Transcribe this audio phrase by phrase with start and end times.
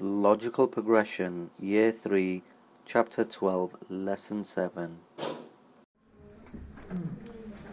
[0.00, 2.42] Logical Progression, Year 3,
[2.86, 4.96] Chapter 12, Lesson 7.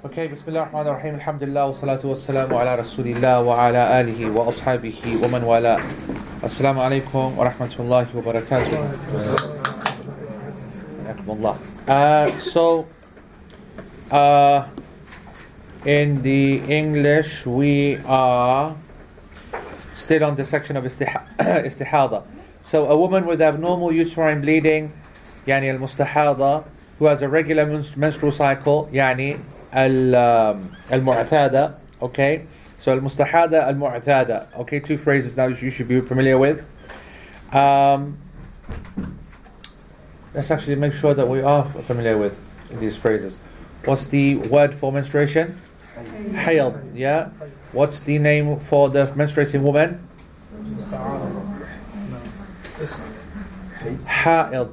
[0.03, 4.51] Okay, Bismillah ar-Rahman ar-Rahim, Alhamdulillah, wa salatu wa salamu ala Rasulillah wa ala alihi wa
[4.51, 5.77] ashabihi wa man wala.
[6.43, 8.79] Assalamu alaikum wa rahmatullahi wa barakatuh.
[11.07, 11.55] Hayakumullah.
[11.87, 12.85] Uh, so,
[14.11, 14.67] uh,
[15.85, 18.75] in the English, we are
[19.99, 22.25] Still on the section of istihada.
[22.61, 24.93] So a woman with abnormal uterine bleeding,
[25.45, 26.63] يعني المستحاضة,
[26.99, 27.65] who has a regular
[27.97, 29.37] menstrual cycle, يعني
[29.73, 32.43] المعتادة, um, okay?
[32.77, 34.79] So المستحاضة, المعتادة, okay?
[34.79, 36.65] Two phrases now you should be familiar with.
[37.53, 38.17] Um,
[40.33, 42.39] let's actually make sure that we are familiar with
[42.79, 43.37] these phrases.
[43.83, 45.59] What's the word for menstruation?
[46.35, 47.31] Haid, yeah?
[47.71, 50.07] What's the name for the menstruating woman?
[54.05, 54.69] Ha'id.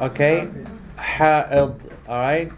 [0.00, 0.48] Okay?
[0.96, 1.74] Ha'id.
[2.08, 2.52] Alright?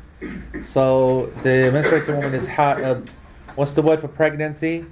[0.65, 3.11] So the menstruating woman is ha'id.
[3.57, 4.87] What's the word for pregnancy?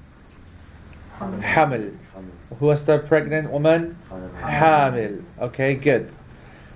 [1.19, 1.97] Hamil.
[2.59, 3.97] Who was the pregnant woman?
[4.41, 5.23] Hamil.
[5.41, 6.11] Okay, good.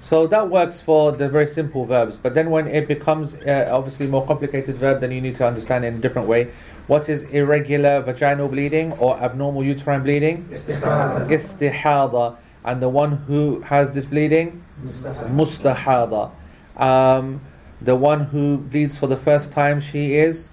[0.01, 4.07] So that works for the very simple verbs, but then when it becomes uh, obviously
[4.07, 6.53] more complicated verb, then you need to understand in a different way.
[6.87, 10.45] What is irregular vaginal bleeding or abnormal uterine bleeding?
[10.45, 12.37] Istihada.
[12.65, 14.63] And the one who has this bleeding?
[14.83, 16.31] Mustahada.
[16.77, 17.41] Um,
[17.81, 20.49] the one who bleeds for the first time, she is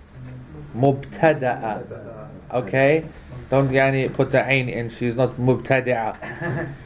[0.75, 2.30] mubtada'a.
[2.52, 3.06] Okay?
[3.50, 6.18] Don't yani put the ain in, she's not mubtada'a.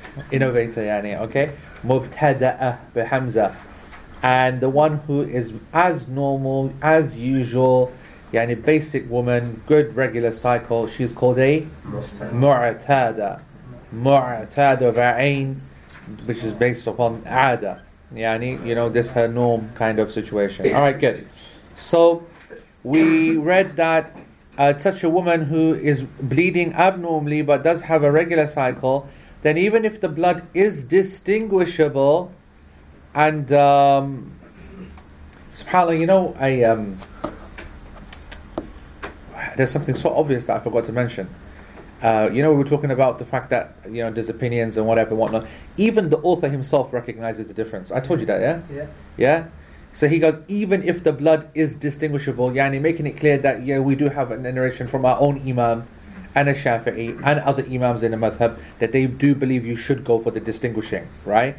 [0.32, 1.54] Innovator yani, okay?
[1.86, 3.56] Mubtada'a bihamza.
[4.22, 7.94] And the one who is as normal, as usual,
[8.32, 13.42] yani basic woman, good regular cycle, she's called a mu'tada.
[13.94, 15.62] Mu'tada ba'ain,
[16.26, 17.82] which is based upon ada.
[18.14, 20.66] Yani, you know, this her norm kind of situation.
[20.68, 21.28] Alright, good.
[21.74, 22.24] So,
[22.84, 24.16] we read that
[24.58, 29.08] uh, such a woman who is bleeding abnormally but does have a regular cycle,
[29.42, 32.32] then even if the blood is distinguishable,
[33.14, 34.32] and um,
[35.54, 36.98] subhanAllah, you know, I um,
[39.58, 41.30] there's something so obvious that I forgot to mention.
[42.02, 44.86] Uh, you know, we were talking about the fact that you know there's opinions and
[44.88, 45.48] whatever and whatnot.
[45.78, 47.92] Even the author himself recognizes the difference.
[47.92, 48.62] I told you that, yeah.
[48.72, 48.88] Yeah.
[49.18, 49.48] Yeah.
[49.94, 53.80] So he goes, even if the blood is distinguishable, yani making it clear that yeah,
[53.80, 55.88] we do have a narration from our own imam
[56.36, 60.04] and a Shafi'i and other imams in the madhab that they do believe you should
[60.04, 61.56] go for the distinguishing, right?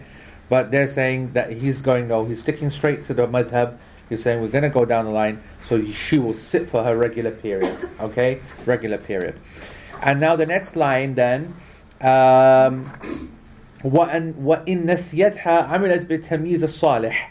[0.49, 3.77] But they're saying that he's going no, he's sticking straight to the madhab.
[4.10, 6.96] He's saying we're going to go down the line, so she will sit for her
[6.96, 9.40] regular period, okay, regular period.
[10.02, 11.56] And now the next line then.
[12.02, 12.92] Um,
[13.84, 17.30] وأن وإن نسيتها عملت بتمييز الصالح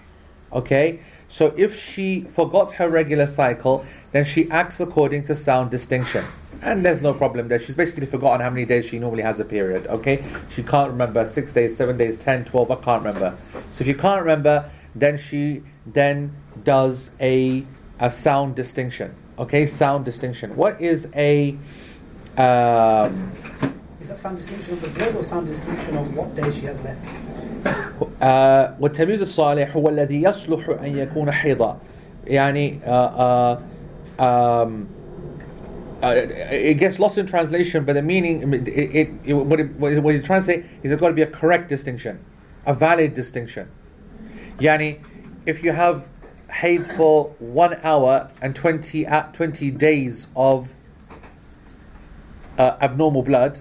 [0.52, 1.00] Okay?
[1.28, 6.24] So if she forgot her regular cycle, then she acts according to sound distinction.
[6.62, 7.58] And there's no problem there.
[7.58, 9.86] She's basically forgotten how many days she normally has a period.
[9.86, 10.22] Okay?
[10.50, 13.34] She can't remember six days, seven days, ten, twelve, I can't remember.
[13.70, 16.36] So if you can't remember, then she then
[16.66, 17.64] does a
[18.00, 19.14] a sound distinction.
[19.38, 20.56] Okay, sound distinction.
[20.56, 21.56] What is a
[22.36, 23.32] um,
[24.00, 26.80] Is that sound distinction of the blood or sound distinction of what day she has
[26.82, 27.08] left?
[28.22, 31.78] آه والتمييز الصالح هو الذي يصلح أن يكون حيضا
[32.26, 33.58] يعني آه
[34.20, 34.86] آه um,
[36.02, 36.06] uh,
[36.50, 40.24] it gets lost in translation but the meaning it, it, it, what, it, what he's
[40.24, 42.18] trying to say is there's got to be a correct distinction
[42.66, 43.68] a valid distinction
[44.60, 44.98] يعني
[45.46, 46.08] if you have
[46.57, 50.73] haid for one hour and 20, uh, 20 days of
[52.57, 53.59] uh, abnormal blood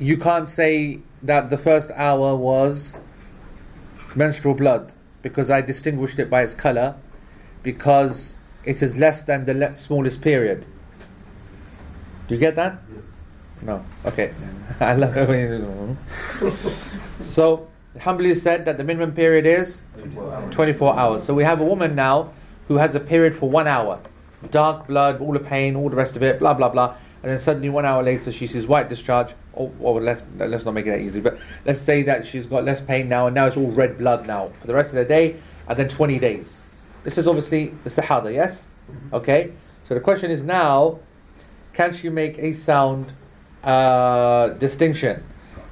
[0.00, 2.96] you can't say that the first hour was
[4.16, 6.96] menstrual blood because I distinguished it by its color
[7.62, 10.64] because it is less than the le- smallest period.
[12.26, 12.78] Do you get that?
[13.60, 13.84] No.
[14.06, 14.32] Okay.
[14.80, 15.60] I love it
[17.22, 19.82] So, Hanbali said that the minimum period is
[20.52, 21.24] 24 hours.
[21.24, 22.32] So we have a woman now
[22.68, 24.00] who has a period for one hour.
[24.50, 26.94] Dark blood, all the pain, all the rest of it, blah, blah, blah.
[27.22, 29.34] And then suddenly one hour later she sees white discharge.
[29.52, 32.64] Or, or let's, let's not make it that easy, but let's say that she's got
[32.64, 35.04] less pain now and now it's all red blood now for the rest of the
[35.04, 35.36] day
[35.68, 36.60] and then 20 days.
[37.02, 38.68] This is obviously istihada, yes?
[39.12, 39.52] Okay?
[39.84, 41.00] So the question is now,
[41.72, 43.12] can she make a sound
[43.64, 45.24] uh, distinction?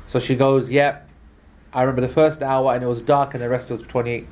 [0.06, 1.07] So she goes, yep,
[1.78, 4.26] I remember the first hour and it was dark and the rest was 20,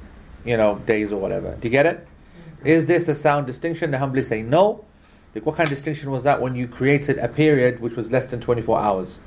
[0.44, 1.56] you know, days or whatever.
[1.60, 1.98] Do you get it?
[1.98, 2.66] Mm-hmm.
[2.66, 3.92] Is this a sound distinction?
[3.92, 4.84] They Hanbali say no.
[5.32, 8.32] Like, what kind of distinction was that when you created a period which was less
[8.32, 9.20] than 24 hours?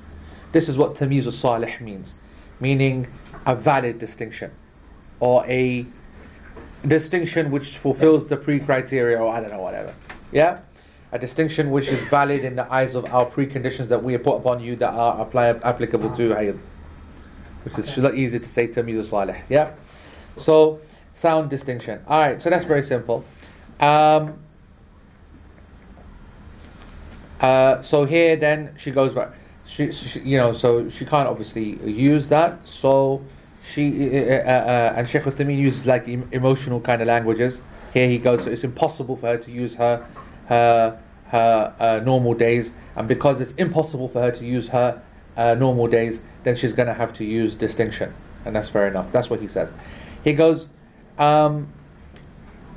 [0.51, 2.15] This is what tamiz al salih means,
[2.59, 3.07] meaning
[3.45, 4.51] a valid distinction
[5.21, 5.85] or a
[6.85, 9.95] distinction which fulfills the pre-criteria or I don't know whatever.
[10.33, 10.59] Yeah,
[11.13, 14.35] a distinction which is valid in the eyes of our preconditions that we have put
[14.35, 16.57] upon you that are apply, applicable to.
[17.75, 19.41] Which is lot easier to say tamiz al salih.
[19.49, 19.73] Yeah,
[20.35, 20.79] so
[21.13, 22.01] sound distinction.
[22.07, 23.25] All right, so that's very simple.
[23.79, 24.39] Um,
[27.39, 29.33] uh, so here then she goes back.
[29.65, 32.67] She, she, you know, so she can't obviously use that.
[32.67, 33.23] So
[33.63, 37.61] she uh, uh, uh, and Sheikh Uthaymeen uses like em- emotional kind of languages.
[37.93, 38.43] Here he goes.
[38.43, 40.05] So it's impossible for her to use her
[40.47, 45.01] her her uh, normal days, and because it's impossible for her to use her
[45.39, 48.13] uh, normal days, then she's going to have to use distinction,
[48.45, 49.07] and that's fair enough.
[49.13, 49.73] That's what he says.
[50.23, 50.67] He goes.
[51.17, 51.53] Um,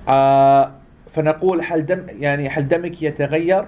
[0.06, 0.70] uh,
[1.12, 3.64] فنقول هل دم يعني هل دمك يتغير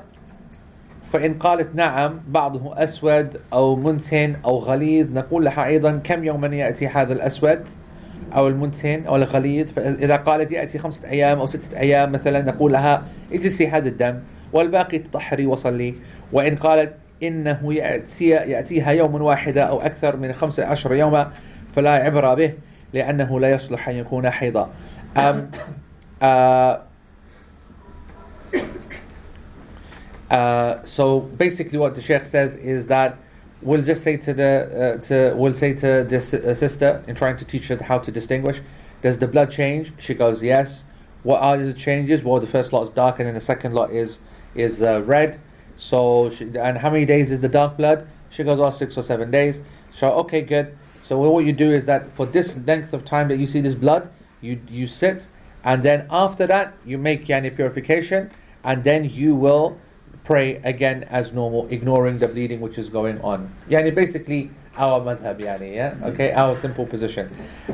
[1.12, 6.86] فإن قالت نعم بعضه أسود أو منتن أو غليظ نقول لها أيضا كم يوما يأتي
[6.86, 7.68] هذا الأسود
[8.34, 13.02] أو المنتن أو الغليظ فإذا قالت يأتي خمسة أيام أو ستة أيام مثلا نقول لها
[13.32, 14.18] اجلسي هذا الدم
[14.52, 15.94] والباقي تطهري وصلي
[16.32, 21.31] وإن قالت إنه يأتي يأتيها يوم واحدة أو أكثر من خمسة عشر يوما
[21.75, 22.53] فلا عبرة به
[22.93, 24.69] لأنه لا يصلح أن يكون حيضا
[25.15, 25.51] um,
[26.21, 26.77] uh,
[30.29, 33.17] Uh, so basically, what the sheikh says is that
[33.61, 37.35] we'll just say to the uh, to we'll say to this uh, sister in trying
[37.37, 38.61] to teach her how to distinguish.
[39.01, 39.93] Does the blood change?
[39.97, 40.83] She goes yes.
[41.23, 42.23] What are the changes?
[42.23, 44.19] Well, the first lot is dark, and then the second lot is
[44.53, 45.39] is uh, red.
[45.76, 48.06] So she, and how many days is the dark blood?
[48.30, 49.60] She goes, oh, six or seven days.
[49.94, 50.76] So okay, good.
[51.02, 53.74] So what you do is that for this length of time that you see this
[53.74, 54.10] blood,
[54.40, 55.26] you you sit,
[55.62, 58.30] and then after that you make yani purification,
[58.64, 59.78] and then you will
[60.24, 63.50] pray again as normal, ignoring the bleeding which is going on.
[63.68, 65.90] Yani basically our madhab, yani, yeah?
[65.90, 66.04] Mm-hmm.
[66.04, 67.30] Okay, our simple position.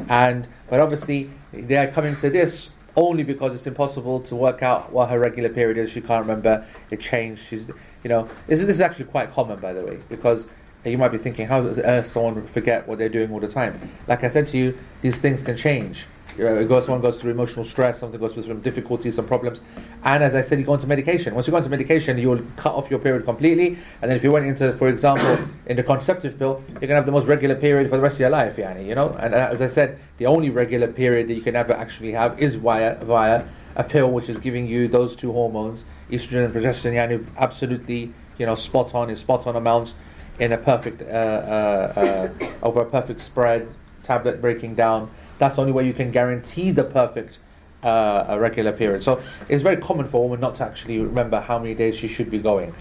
[0.09, 4.93] And but obviously they are coming to this only because it's impossible to work out
[4.93, 5.91] what her regular period is.
[5.91, 6.67] She can't remember.
[6.91, 7.47] It changed.
[7.47, 7.71] She's
[8.03, 10.49] you know, this, is actually quite common by the way, because
[10.85, 13.79] you might be thinking, how does someone forget what they're doing all the time?
[14.09, 16.07] Like I said to you, these things can change.
[16.39, 19.61] You know, goes, someone goes through emotional stress, something goes through some difficulties, some problems.
[20.05, 21.35] And as I said, you go into medication.
[21.35, 23.77] Once you go into medication, you will cut off your period completely.
[24.01, 25.37] And then if you went into, for example,
[25.67, 28.15] in the contraceptive pill, you're going to have the most regular period for the rest
[28.15, 29.11] of your life, yani, you know?
[29.21, 32.41] And uh, as I said, the only regular period that you can ever actually have
[32.41, 33.45] is via, via
[33.77, 38.47] a pill which is giving you those two hormones, estrogen and progesterone, yani, absolutely, you
[38.47, 39.95] know, spot on, in spot on amounts
[40.39, 43.69] in a perfect, uh, uh, uh, over a perfect spread,
[44.05, 45.11] tablet breaking down.
[45.39, 47.39] That's the only way you can guarantee the perfect
[47.83, 49.03] uh, regular period.
[49.03, 52.09] So it's very common for a woman not to actually remember how many days she
[52.09, 52.75] should be going.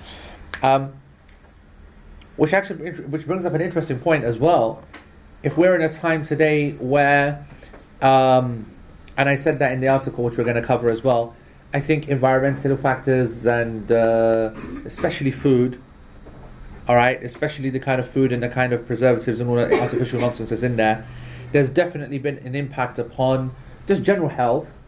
[0.61, 0.93] Um,
[2.35, 4.83] which actually, which brings up an interesting point as well.
[5.43, 7.45] If we're in a time today where,
[8.01, 8.65] um,
[9.17, 11.35] and I said that in the article, which we're going to cover as well,
[11.73, 14.51] I think environmental factors and uh,
[14.85, 15.77] especially food,
[16.87, 19.79] all right, especially the kind of food and the kind of preservatives and all the
[19.79, 21.05] artificial nonsense that's in there,
[21.51, 23.51] there's definitely been an impact upon
[23.87, 24.79] just general health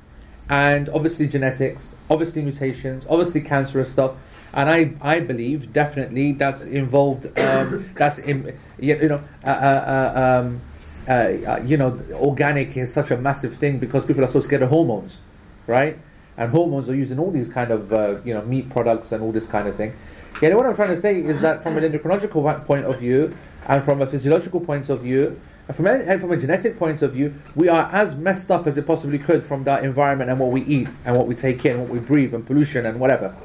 [0.50, 4.16] and obviously genetics, obviously mutations, obviously cancerous stuff.
[4.54, 7.26] And I, I believe definitely that's involved.
[7.40, 10.62] Um, that's in, you know, uh, uh, um,
[11.08, 14.70] uh, you know, organic is such a massive thing because people are so scared of
[14.70, 15.20] hormones,
[15.68, 15.98] right?
[16.38, 19.22] And hormones are used in all these kind of uh, you know meat products and
[19.24, 19.94] all this kind of thing.
[20.42, 23.36] Yeah, what I'm trying to say is that from an endocrinological point of view
[23.68, 27.02] and from a physiological point of view, and from, a, and from a genetic point
[27.02, 30.40] of view, we are as messed up as it possibly could from that environment and
[30.40, 33.36] what we eat and what we take in, what we breathe, and pollution and whatever.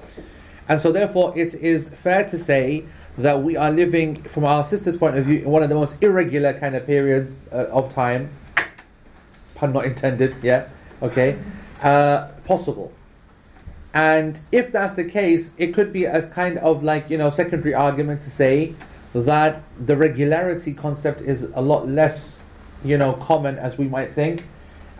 [0.68, 2.84] And so, therefore, it is fair to say
[3.18, 6.02] that we are living, from our sister's point of view, in one of the most
[6.02, 8.30] irregular kind of periods uh, of time.
[9.54, 10.68] Pun not intended, yeah,
[11.02, 11.38] okay,
[11.82, 12.92] uh, possible.
[13.92, 17.74] And if that's the case, it could be a kind of like, you know, secondary
[17.74, 18.74] argument to say
[19.14, 22.38] that the regularity concept is a lot less,
[22.84, 24.44] you know, common as we might think,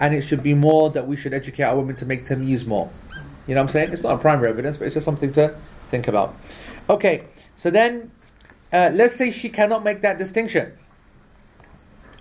[0.01, 2.91] and it should be more that we should educate our women to make tamiz more.
[3.47, 3.93] You know what I'm saying?
[3.93, 5.55] It's not a primary evidence, but it's just something to
[5.89, 6.35] think about.
[6.89, 7.25] Okay,
[7.55, 8.11] so then
[8.73, 10.73] uh, let's say she cannot make that distinction.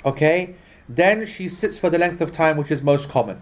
[0.03, 0.55] Okay,
[0.87, 3.41] then she sits for the length of time which is most common.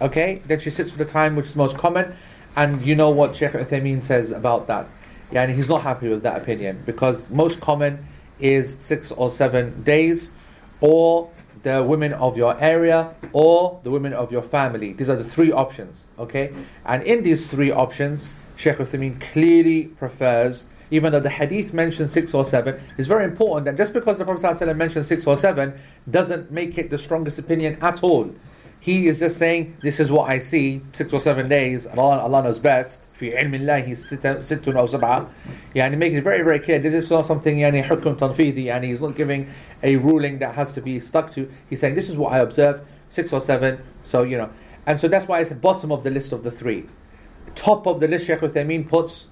[0.00, 2.14] Okay, then she sits for the time which is most common,
[2.56, 4.86] and you know what Sheikh Uthaymeen says about that.
[5.30, 8.06] Yeah, and he's not happy with that opinion because most common
[8.38, 10.32] is six or seven days,
[10.80, 11.30] or
[11.62, 14.94] the women of your area, or the women of your family.
[14.94, 16.52] These are the three options, okay?
[16.86, 22.34] And in these three options, Sheikh Uthaymeen clearly prefers even though the hadith mentions six
[22.34, 23.64] or seven, it's very important.
[23.66, 25.74] that just because the Prophet ﷺ mentioned six or seven
[26.10, 28.34] doesn't make it the strongest opinion at all.
[28.79, 32.43] He is just saying, this is what I see, six or seven days, Allah, Allah
[32.43, 33.05] knows best.
[33.19, 35.27] في علم الله ست أو سبعة
[35.75, 39.01] يعني making it very very clear this is not something يعني حكم تنفيذي يعني he's
[39.01, 39.47] not giving
[39.83, 42.81] a ruling that has to be stuck to he's saying this is what I observe
[43.09, 44.49] six or seven so you know
[44.85, 46.85] and so that's why it's the bottom of the list of the three
[47.55, 49.29] top of the list Sheikh Uthaymeen puts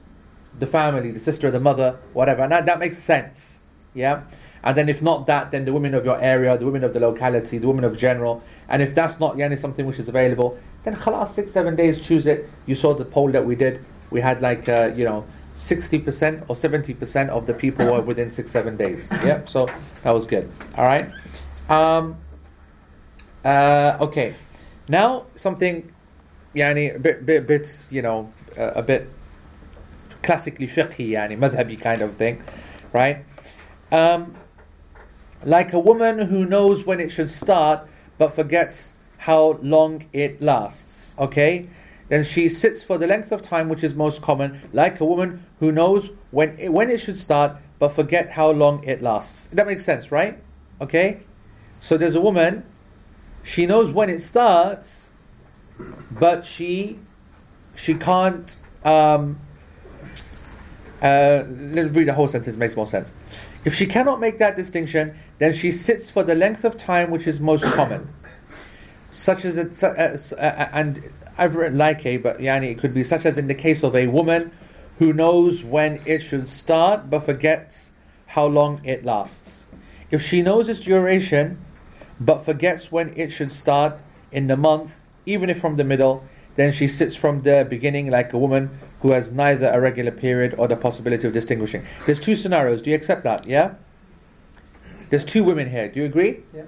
[0.57, 3.61] the family the sister the mother whatever and that, that makes sense
[3.93, 4.21] yeah
[4.62, 7.00] And then if not that, then the women of your area, the women of the
[7.00, 8.42] locality, the women of general.
[8.68, 12.26] And if that's not yani, something which is available, then khalas, six, seven days, choose
[12.26, 12.48] it.
[12.66, 13.84] You saw the poll that we did.
[14.10, 15.24] We had like, uh, you know,
[15.54, 19.10] 60% or 70% of the people were within six, seven days.
[19.24, 19.68] Yep, so
[20.02, 20.50] that was good.
[20.76, 21.10] All right.
[21.68, 22.16] Um,
[23.44, 24.34] uh, okay.
[24.88, 25.92] Now, something,
[26.54, 29.08] yani, a bit, bit, bit you know, uh, a bit
[30.22, 32.42] classically fiqhi, yani, madhabi kind of thing,
[32.92, 33.24] right?
[33.90, 34.32] Um,
[35.44, 41.14] like a woman who knows when it should start but forgets how long it lasts.
[41.18, 41.68] Okay?
[42.08, 45.44] Then she sits for the length of time which is most common, like a woman
[45.60, 49.46] who knows when it, when it should start but forget how long it lasts.
[49.48, 50.38] That makes sense, right?
[50.80, 51.20] Okay?
[51.80, 52.64] So there's a woman,
[53.42, 55.12] she knows when it starts,
[56.10, 56.98] but she
[57.76, 59.38] she can't um,
[61.02, 63.12] uh, let's read the whole sentence, makes more sense.
[63.64, 67.26] If she cannot make that distinction, then she sits for the length of time which
[67.26, 68.12] is most common.
[69.10, 69.86] Such as it, uh,
[70.36, 73.54] uh, and I've written like a, but yani it could be such as in the
[73.54, 74.50] case of a woman
[74.98, 77.92] who knows when it should start but forgets
[78.28, 79.66] how long it lasts.
[80.10, 81.58] If she knows its duration
[82.20, 83.98] but forgets when it should start
[84.32, 86.24] in the month, even if from the middle,
[86.56, 90.54] then she sits from the beginning like a woman who has neither a regular period
[90.58, 91.84] or the possibility of distinguishing.
[92.06, 92.82] There's two scenarios.
[92.82, 93.46] Do you accept that?
[93.46, 93.74] Yeah?
[95.10, 95.88] There's two women here.
[95.88, 96.40] Do you agree?
[96.54, 96.64] Yeah.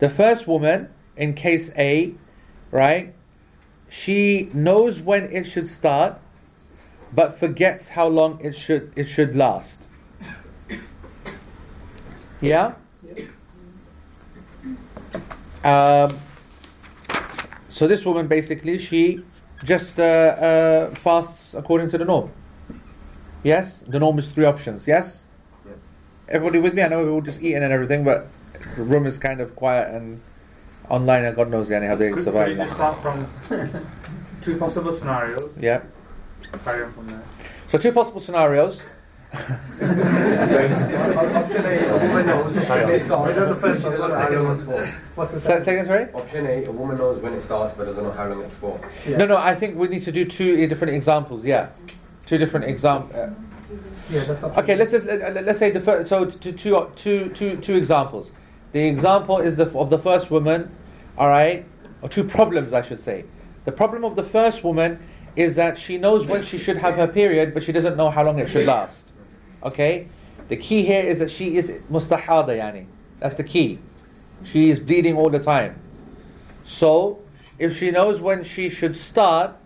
[0.00, 2.14] The first woman, in case A,
[2.70, 3.14] right,
[3.88, 6.20] she knows when it should start,
[7.12, 9.88] but forgets how long it should it should last.
[12.40, 12.74] Yeah?
[15.62, 16.16] Um,
[17.68, 19.22] so this woman basically she
[19.64, 22.30] just uh, uh, fasts according to the norm.
[23.42, 24.86] Yes, the norm is three options.
[24.86, 25.26] Yes,
[25.66, 25.78] Yep.
[26.28, 26.82] everybody with me?
[26.82, 28.28] I know we're all just eating and everything, but
[28.76, 30.20] the room is kind of quiet and
[30.88, 32.48] online, and God knows yani, how they Could, could survive.
[32.48, 33.26] you just start from
[34.42, 35.56] two possible scenarios?
[35.58, 35.80] Yeah.
[36.64, 37.22] Carry on from there.
[37.68, 38.82] So two possible scenarios.
[39.32, 39.52] Option
[41.64, 43.38] A, a woman knows when it starts.
[43.38, 44.56] The first one, but the doesn't know how second long one.
[44.56, 44.84] it's for.
[45.14, 45.64] What's the Say, second?
[45.64, 46.12] say sorry?
[46.12, 48.80] Option A, a woman knows when it starts but doesn't know how long it's for.
[49.06, 49.18] Yeah.
[49.18, 49.36] No, no.
[49.36, 51.44] I think we need to do two different examples.
[51.44, 51.68] Yeah,
[52.26, 53.12] two different examples.
[53.14, 53.32] Uh,
[54.10, 56.08] yeah, that's Okay, let's just let- let's say the first.
[56.08, 58.32] So two, two, two, two, two examples.
[58.72, 60.70] The example is the of the first woman.
[61.18, 61.64] All right,
[62.02, 63.24] or two problems, I should say.
[63.64, 64.98] The problem of the first woman
[65.36, 68.24] is that she knows when she should have her period, but she doesn't know how
[68.24, 69.09] long it should last.
[69.62, 70.08] Okay,
[70.48, 72.86] the key here is that she is mustahada, yani.
[73.18, 73.78] That's the key.
[74.44, 75.78] She is bleeding all the time.
[76.64, 77.20] So,
[77.58, 79.56] if she knows when she should start,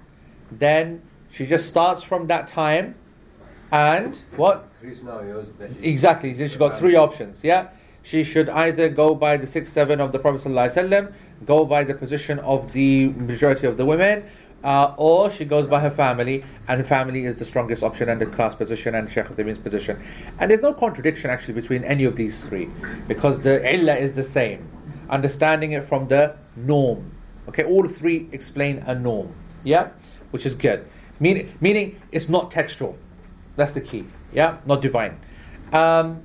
[0.50, 2.96] then she just starts from that time,
[3.70, 4.68] and what?
[4.80, 6.48] Three scenarios that she Exactly.
[6.48, 7.42] She got three options.
[7.42, 7.68] Yeah,
[8.02, 11.12] she should either go by the six seven of the Prophet ﷺ,
[11.46, 14.24] go by the position of the majority of the women,
[14.64, 18.26] uh, or she goes by her family, and family is the strongest option and the
[18.26, 20.02] class position and Sheikh Uthaymeen's position.
[20.40, 22.70] And there's no contradiction actually between any of these three,
[23.06, 24.66] because the illah is the same.
[25.10, 27.12] Understanding it from the norm.
[27.48, 29.34] Okay, all three explain a norm.
[29.62, 29.90] Yeah,
[30.30, 30.86] which is good.
[31.20, 32.98] Meaning, meaning it's not textual.
[33.56, 34.06] That's the key.
[34.32, 35.20] Yeah, not divine.
[35.72, 36.22] Um,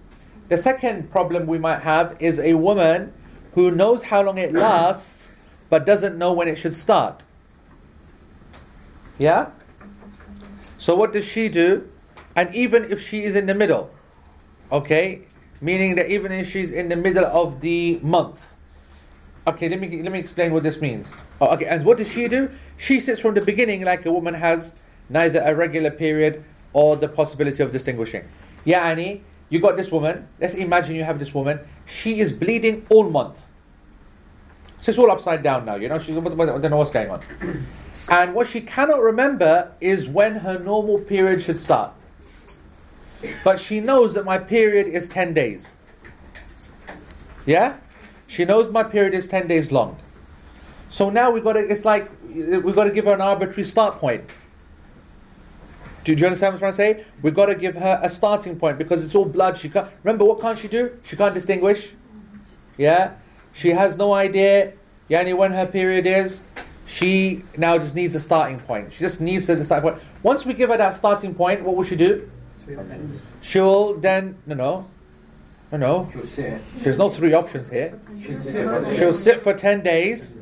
[0.48, 3.14] the second problem we might have is a woman
[3.54, 5.36] who knows how long it lasts
[5.70, 7.26] but doesn't know when it should start.
[9.20, 9.52] Yeah?
[10.80, 11.88] So what does she do?
[12.36, 13.92] And even if she is in the middle,
[14.72, 15.28] okay,
[15.62, 18.56] meaning that even if she's in the middle of the month,
[19.46, 21.14] okay, let me let me explain what this means.
[21.42, 22.50] Oh, okay, and what does she do?
[22.78, 27.10] She sits from the beginning like a woman has neither a regular period or the
[27.10, 28.24] possibility of distinguishing.
[28.64, 30.30] Yeah, Annie, you got this woman.
[30.40, 31.60] Let's imagine you have this woman.
[31.86, 33.48] She is bleeding all month.
[34.82, 35.76] So it's all upside down now.
[35.76, 37.20] You know, she's I don't know what's going on.
[38.10, 41.94] And what she cannot remember is when her normal period should start.
[43.44, 45.80] But she knows that my period is 10 days.
[47.46, 47.78] Yeah?
[48.28, 49.98] She knows my period is 10 days long.
[50.90, 53.96] So now we've got to, it's like, we've got to give her an arbitrary start
[53.96, 54.24] point.
[56.04, 57.06] Do you understand what I'm trying to say?
[57.22, 59.58] We've got to give her a starting point because it's all blood.
[59.58, 60.98] She can't remember what can't she do?
[61.04, 61.90] She can't distinguish.
[62.78, 63.14] Yeah?
[63.54, 64.74] She has no idea
[65.10, 66.44] yani when her period is.
[66.90, 68.92] She now just needs a starting point.
[68.94, 70.02] She just needs a starting point.
[70.24, 72.28] Once we give her that starting point, what will she do?
[73.42, 74.86] She'll then no no
[75.72, 76.10] no no.
[76.12, 76.62] She'll sit.
[76.84, 77.94] There's no three options here.
[78.24, 78.66] She'll sit.
[78.66, 80.38] for She'll sit for 10 days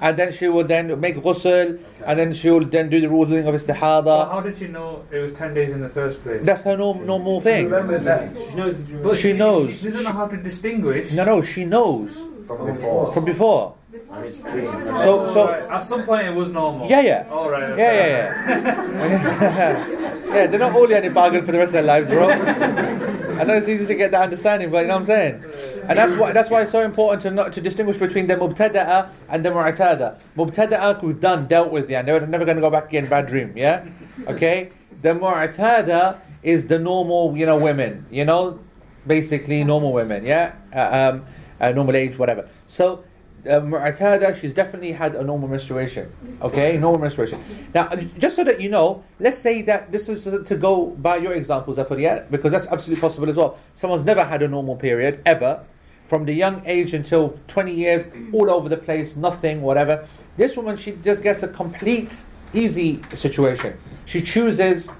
[0.00, 3.46] and then she will then make ghusl and then she will then do the ruling
[3.48, 4.30] of But istihada.
[4.30, 6.44] how did she know it was 10 days in the first place?
[6.44, 7.64] That's her norm, normal thing.
[7.64, 9.02] Remember that She knows the duration.
[9.02, 9.80] But she knows.
[9.80, 11.10] She doesn't know how to distinguish.
[11.12, 13.12] No, no, she knows From before.
[13.12, 13.74] from before.
[14.10, 14.66] And it's clean.
[14.66, 16.88] So, so, At some point it was normal.
[16.88, 17.26] yeah, yeah.
[17.30, 17.76] All right.
[17.76, 18.06] Yeah, yeah,
[18.48, 19.88] yeah.
[20.34, 22.30] yeah, they're not all any bargain for the rest of their lives, bro.
[22.30, 25.44] I know it's easy to get that understanding, but you know what I'm saying?
[25.88, 29.10] And that's why that's why it's so important to not to distinguish between the mubtada'a
[29.28, 30.18] and the mu'tada.
[30.36, 33.52] Mubtada'a we've done, dealt with, yeah, they're never going to go back again, bad dream,
[33.56, 33.84] yeah?
[34.26, 34.70] Okay?
[35.02, 38.58] The mu'tada is the normal, you know, women, you know,
[39.06, 40.54] basically normal women, yeah?
[40.74, 41.26] Uh, um,
[41.60, 42.48] uh, normal age, whatever.
[42.66, 43.04] So,
[43.46, 46.10] uh, she's definitely had a normal menstruation.
[46.42, 47.42] Okay, normal menstruation.
[47.74, 51.16] Now, uh, just so that you know, let's say that this is to go by
[51.16, 53.58] your examples, Afariya, because that's absolutely possible as well.
[53.74, 55.64] Someone's never had a normal period, ever,
[56.06, 60.06] from the young age until 20 years, all over the place, nothing, whatever.
[60.36, 62.22] This woman, she just gets a complete,
[62.54, 63.76] easy situation.
[64.04, 64.90] She chooses,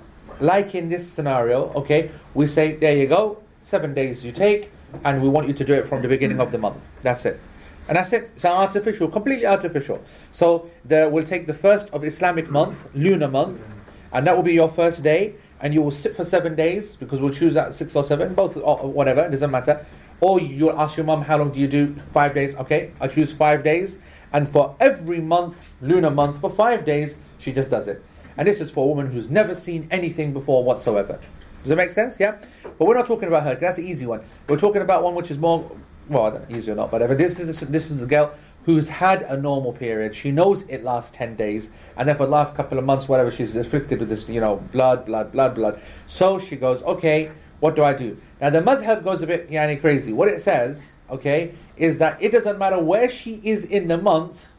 [0.40, 4.70] like in this scenario, okay, we say, there you go, seven days you take,
[5.04, 6.90] and we want you to do it from the beginning of the month.
[7.02, 7.40] That's it.
[7.88, 8.30] And that's it.
[8.34, 10.02] It's artificial, completely artificial.
[10.32, 13.68] So the, we'll take the first of Islamic month, lunar month,
[14.12, 17.20] and that will be your first day, and you will sit for seven days because
[17.20, 19.84] we'll choose that six or seven, both or whatever, it doesn't matter.
[20.20, 21.94] Or you'll ask your mum, how long do you do?
[22.12, 22.56] Five days.
[22.56, 24.00] Okay, I choose five days,
[24.32, 28.02] and for every month, lunar month, for five days, she just does it.
[28.36, 31.18] And this is for a woman who's never seen anything before whatsoever.
[31.62, 32.20] Does that make sense?
[32.20, 32.38] Yeah.
[32.62, 34.20] But we're not talking about her, That's the easy one.
[34.48, 35.70] We're talking about one which is more,
[36.08, 37.14] well, easy or not, whatever.
[37.14, 38.32] This is this is the girl
[38.64, 40.14] who's had a normal period.
[40.14, 43.30] She knows it lasts ten days, and then for the last couple of months, whatever,
[43.30, 45.80] she's afflicted with this, you know, blood, blood, blood, blood.
[46.06, 47.30] So she goes, okay,
[47.60, 48.18] what do I do?
[48.40, 50.12] Now the madhab goes a bit yani crazy.
[50.12, 54.52] What it says, okay, is that it doesn't matter where she is in the month.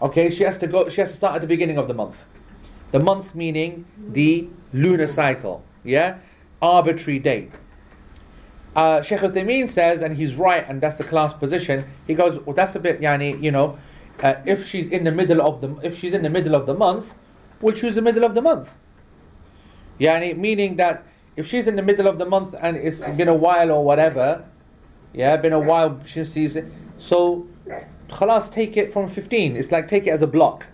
[0.00, 0.88] Okay, she has to go.
[0.88, 2.26] She has to start at the beginning of the month.
[2.90, 5.62] The month meaning the lunar cycle.
[5.84, 6.18] Yeah,
[6.62, 7.52] arbitrary date.
[8.80, 11.84] Uh, Sheikh Uthaymeen says, and he's right, and that's the class position.
[12.06, 13.78] He goes, well, that's a bit, yani, you know,
[14.22, 16.72] uh, if she's in the middle of the, if she's in the middle of the
[16.72, 17.14] month,
[17.60, 18.72] we'll choose the middle of the month.
[19.98, 21.04] Yani, meaning that
[21.36, 24.46] if she's in the middle of the month and it's been a while or whatever,
[25.12, 26.64] yeah, been a while she sees it,
[26.96, 27.46] so,
[28.08, 29.56] khalas, take it from 15.
[29.56, 30.66] It's like take it as a block.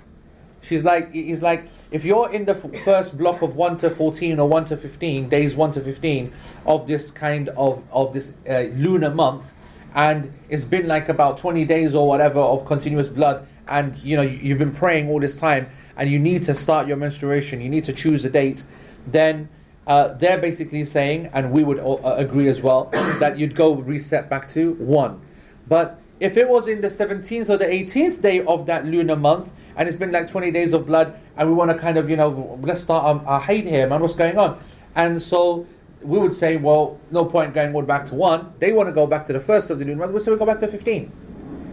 [0.66, 4.40] She's like, he's like, if you're in the f- first block of 1 to 14
[4.40, 6.32] or 1 to 15, days 1 to 15
[6.66, 9.52] of this kind of, of this uh, lunar month,
[9.94, 14.22] and it's been like about 20 days or whatever of continuous blood, and you know,
[14.22, 17.68] you- you've been praying all this time, and you need to start your menstruation, you
[17.68, 18.64] need to choose a date,
[19.06, 19.48] then
[19.86, 22.86] uh, they're basically saying, and we would all, uh, agree as well,
[23.20, 25.20] that you'd go reset back to 1.
[25.68, 29.52] But if it was in the 17th or the 18th day of that lunar month,
[29.76, 32.16] and it's been like 20 days of blood, and we want to kind of, you
[32.16, 34.58] know, let's start our, our haid here, man, what's going on?
[34.94, 35.66] And so
[36.02, 38.54] we would say, well, no point going all back to 1.
[38.58, 40.38] They want to go back to the first of the new month, we say we
[40.38, 41.12] go back to 15.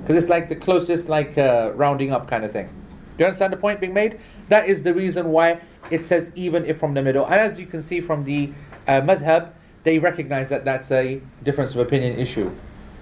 [0.02, 2.68] Because it's like the closest, like, uh, rounding up kind of thing.
[2.68, 4.20] Do you understand the point being made?
[4.50, 5.62] That is the reason why
[5.92, 7.26] it says even if from the middle.
[7.26, 8.52] And as you can see from the
[8.88, 9.52] uh, madhab,
[9.84, 12.52] they recognize that that's a difference of opinion issue.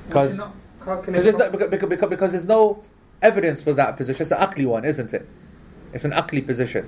[0.08, 0.40] Because
[0.80, 2.84] because there's no, because, because, because there's no
[3.22, 4.24] evidence for that position.
[4.24, 5.28] It's an akli one, isn't it?
[5.94, 6.86] It's an akli position.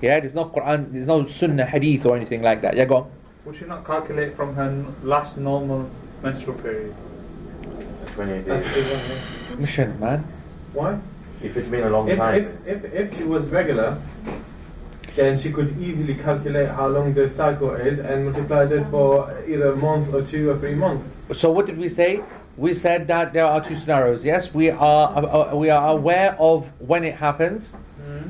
[0.00, 2.76] Yeah, there's no Quran, there's no Sunnah, Hadith, or anything like that.
[2.76, 3.10] Yeah, go on.
[3.46, 5.88] Would she not calculate from her last normal
[6.22, 6.94] menstrual period?
[8.14, 8.74] 28 days.
[8.74, 9.00] big one.
[9.50, 9.56] yeah.
[9.60, 10.20] Mission, man.
[10.72, 10.98] Why?
[11.42, 12.34] If it's been a long If, time.
[12.42, 13.96] if, if, if she was regular,
[15.14, 19.72] then she could easily calculate how long the cycle is and multiply this for either
[19.72, 21.08] a month or two or three months.
[21.32, 22.22] So what did we say?
[22.56, 24.24] We said that there are two scenarios.
[24.24, 27.76] Yes, we are uh, uh, we are aware of when it happens,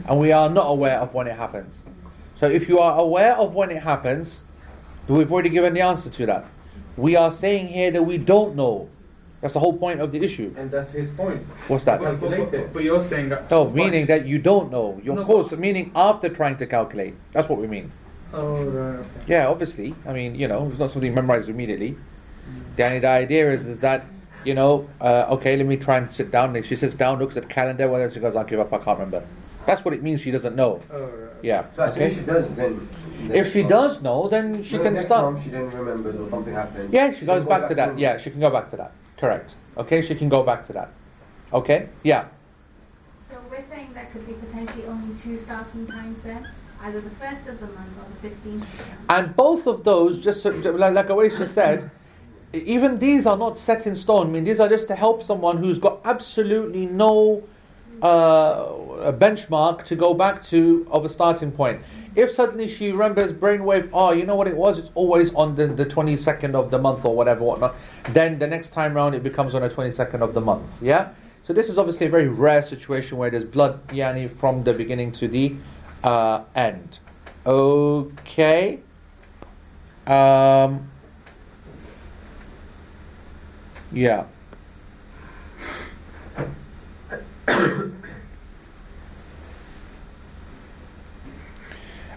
[0.09, 1.83] and we are not aware of when it happens.
[2.35, 4.43] So if you are aware of when it happens,
[5.09, 6.45] we've already given the answer to that.
[6.97, 8.89] We are saying here that we don't know.
[9.41, 10.53] That's the whole point of the issue.
[10.57, 11.43] And that's his point.
[11.69, 12.01] What's that?
[12.01, 12.73] Well, Calculate it.
[12.73, 13.53] But you're saying that.
[13.53, 14.99] Oh, meaning that you don't know.
[15.05, 17.15] You, No, of course, meaning after trying to calculate.
[17.33, 17.93] That's what we mean.
[18.33, 18.99] Oh, right.
[18.99, 19.09] Okay.
[19.29, 19.95] Yeah, obviously.
[20.07, 21.97] I mean, you know, it's not something memorized immediately.
[22.77, 24.05] The, only- the idea is, is that,
[24.47, 26.55] you know, uh, okay, let me try and sit down.
[26.57, 28.79] And she sits down, looks at the calendar, whether she goes, I'll give up, I
[28.79, 29.27] can't remember.
[29.67, 30.21] That's what it means.
[30.21, 30.81] She doesn't know.
[30.93, 31.11] Oh, right.
[31.43, 31.65] Yeah.
[31.75, 32.15] So as soon Okay.
[32.15, 32.89] she does, then.
[33.35, 35.35] If she does know, then she No, can next start.
[35.35, 36.93] time she then remembers or something happens.
[36.93, 37.99] Yeah, she goes then go back to that.
[37.99, 38.93] Yeah, she can go back to that.
[39.19, 39.55] Correct.
[39.77, 40.91] Okay, she can go back to that.
[41.53, 41.89] Okay.
[42.05, 42.27] Yeah.
[43.29, 46.47] So we're saying there could be potentially only two starting times then,
[46.83, 49.07] either the first of the month or the fifteenth of the month.
[49.09, 51.91] And both of those, just so- like, like Awais just said,
[52.53, 54.29] even these are not set in stone.
[54.29, 57.45] I mean, these are just to help someone who's got absolutely no
[58.03, 58.67] uh,
[59.13, 61.81] benchmark to go back to of a starting point.
[62.15, 64.79] If suddenly she remembers brainwave, oh, you know what it was?
[64.79, 67.75] It's always on the, the 22nd of the month or whatever, whatnot.
[68.11, 70.65] Then the next time round it becomes on the 22nd of the month.
[70.81, 71.11] Yeah?
[71.43, 75.13] So this is obviously a very rare situation where there's blood yani from the beginning
[75.13, 75.55] to the
[76.03, 76.99] uh, end.
[77.45, 78.81] Okay.
[80.07, 80.91] Um,
[83.92, 84.25] yeah.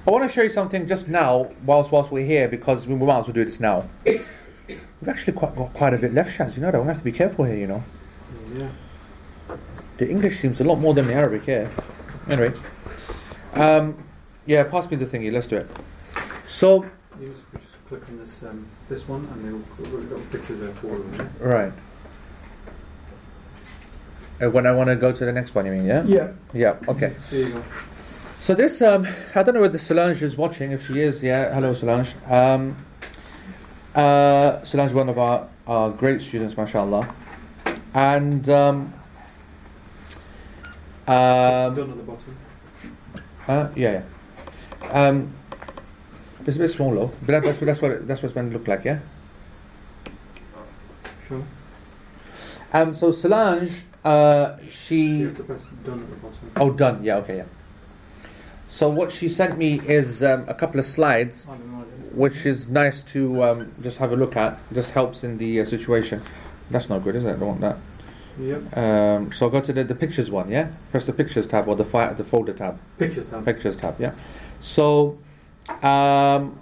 [0.08, 3.20] I want to show you something just now, whilst whilst we're here, because we might
[3.20, 3.86] as well do this now.
[4.06, 6.56] We've actually quite, got quite a bit left, Shaz.
[6.56, 7.58] You know that we have to be careful here.
[7.58, 7.84] You know,
[8.56, 8.70] Yeah.
[9.98, 11.70] the English seems a lot more than the Arabic here.
[12.30, 12.54] Anyway,
[13.54, 13.96] um,
[14.46, 15.32] yeah, pass me the thingy.
[15.32, 15.68] Let's do it.
[16.46, 16.86] So,
[17.20, 20.70] You must just click on this um, this one, and they'll we've got pictures there
[20.70, 21.30] for them.
[21.40, 21.74] right.
[24.42, 25.86] Uh, when I want to go to the next one, you mean?
[25.86, 26.04] Yeah.
[26.06, 26.32] Yeah.
[26.54, 26.76] Yeah.
[26.88, 27.14] Okay.
[27.30, 27.64] There you go.
[28.38, 30.72] So this, um, I don't know whether Solange is watching.
[30.72, 32.14] If she is, yeah, hello Solange.
[32.26, 32.78] Um,
[33.94, 37.14] uh, Solange, is one of our, our great students, mashallah.
[37.94, 38.94] And um,
[41.06, 42.38] um, Done at the bottom.
[43.50, 44.04] uh, yeah,
[44.84, 44.90] yeah.
[44.90, 45.34] Um,
[46.50, 48.52] it's a bit small though, but that- that's, that's what it, that's what it's meant
[48.52, 49.00] to look like, yeah.
[51.28, 51.44] Sure.
[52.74, 53.72] Um, so Solange,
[54.04, 56.52] uh, she done at the bottom.
[56.58, 57.46] oh done, yeah, okay, yeah.
[58.68, 61.80] So what she sent me is um, a couple of slides I don't know.
[62.14, 64.60] which is nice to um, just have a look at.
[64.74, 66.22] Just helps in the uh, situation.
[66.70, 67.30] That's not good, is it?
[67.30, 67.78] I don't want that.
[68.40, 68.78] Yep.
[68.78, 70.70] Um, so I go to the, the pictures one, yeah.
[70.92, 72.80] Press the pictures tab or the fi- the folder tab.
[73.00, 73.44] Pictures tab.
[73.44, 74.14] Pictures tab, yeah.
[74.60, 75.18] So,
[75.84, 76.60] um,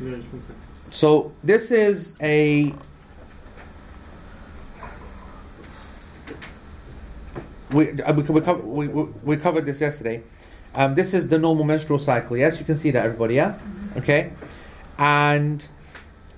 [0.00, 0.56] Yeah, just one second.
[0.90, 2.74] so this is a.
[7.72, 10.22] We, uh, we, we, co- we, we we covered this yesterday.
[10.74, 12.36] Um, this is the normal menstrual cycle.
[12.36, 13.34] Yes, you can see that, everybody.
[13.34, 13.58] Yeah,
[13.96, 14.30] okay.
[14.98, 15.66] And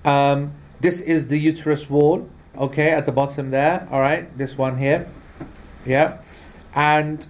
[0.05, 2.27] um, this is the uterus wall.
[2.57, 3.87] Okay, at the bottom there.
[3.91, 5.07] All right, this one here.
[5.85, 6.17] Yeah,
[6.73, 7.25] and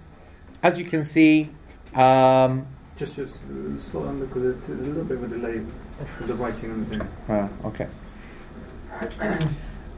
[0.62, 1.50] as you can see,
[1.94, 5.60] um, Just just uh, slow down because it is a little bit of a delay
[5.60, 7.08] with the writing and things.
[7.28, 7.86] Ah, okay.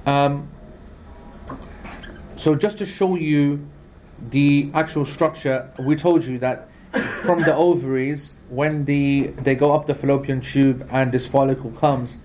[0.06, 0.48] Um,
[2.36, 3.66] so just to show you
[4.30, 6.68] the actual structure, we told you that
[7.24, 12.18] from the ovaries, when the they go up the fallopian tube and this follicle comes,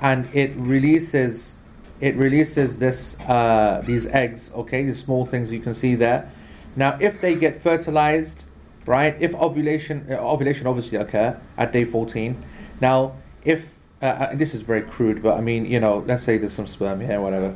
[0.00, 1.56] and it releases,
[2.00, 4.50] it releases this uh, these eggs.
[4.54, 6.30] Okay, these small things you can see there.
[6.76, 8.44] Now, if they get fertilized,
[8.88, 9.14] right?
[9.20, 12.42] If ovulation, uh, ovulation obviously occur at day fourteen.
[12.80, 13.12] Now,
[13.44, 16.54] if uh, uh, this is very crude, but I mean, you know, let's say there's
[16.54, 17.54] some sperm here, whatever,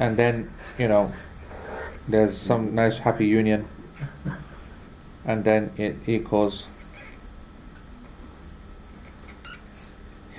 [0.00, 1.12] and then you know,
[2.08, 3.66] there's some nice happy union,
[5.24, 6.66] and then it equals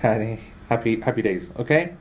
[0.02, 1.54] happy happy days.
[1.58, 1.94] Okay,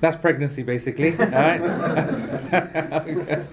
[0.00, 1.14] that's pregnancy basically.
[1.18, 1.60] all right,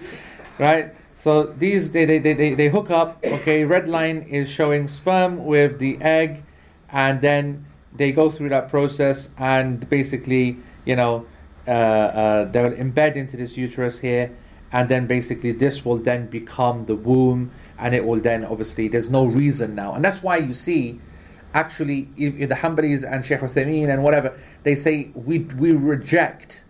[0.58, 0.94] right.
[1.20, 3.22] So these they, they, they, they, hook up.
[3.22, 6.42] Okay, red line is showing sperm with the egg,
[6.90, 10.56] and then they go through that process and basically,
[10.86, 11.26] you know,
[11.68, 14.34] uh, uh, they'll embed into this uterus here,
[14.72, 19.10] and then basically this will then become the womb, and it will then obviously there's
[19.10, 21.00] no reason now, and that's why you see.
[21.52, 26.64] Actually, the Hanbalis and Sheikh Uthaymeen and whatever, they say we, we reject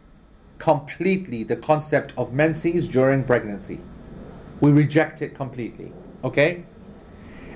[0.59, 3.79] completely the concept of menses during pregnancy.
[4.61, 5.93] We reject it completely.
[6.23, 6.65] Okay?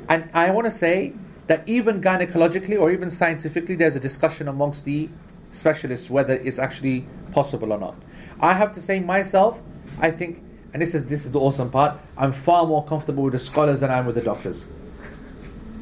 [0.09, 1.13] And I want to say
[1.47, 5.09] that even gynecologically or even scientifically, there's a discussion amongst the
[5.51, 7.95] specialists whether it's actually possible or not.
[8.41, 9.63] I have to say myself,
[10.01, 13.35] I think, and this is this is the awesome part, I'm far more comfortable with
[13.35, 14.67] the scholars than I am with the doctors.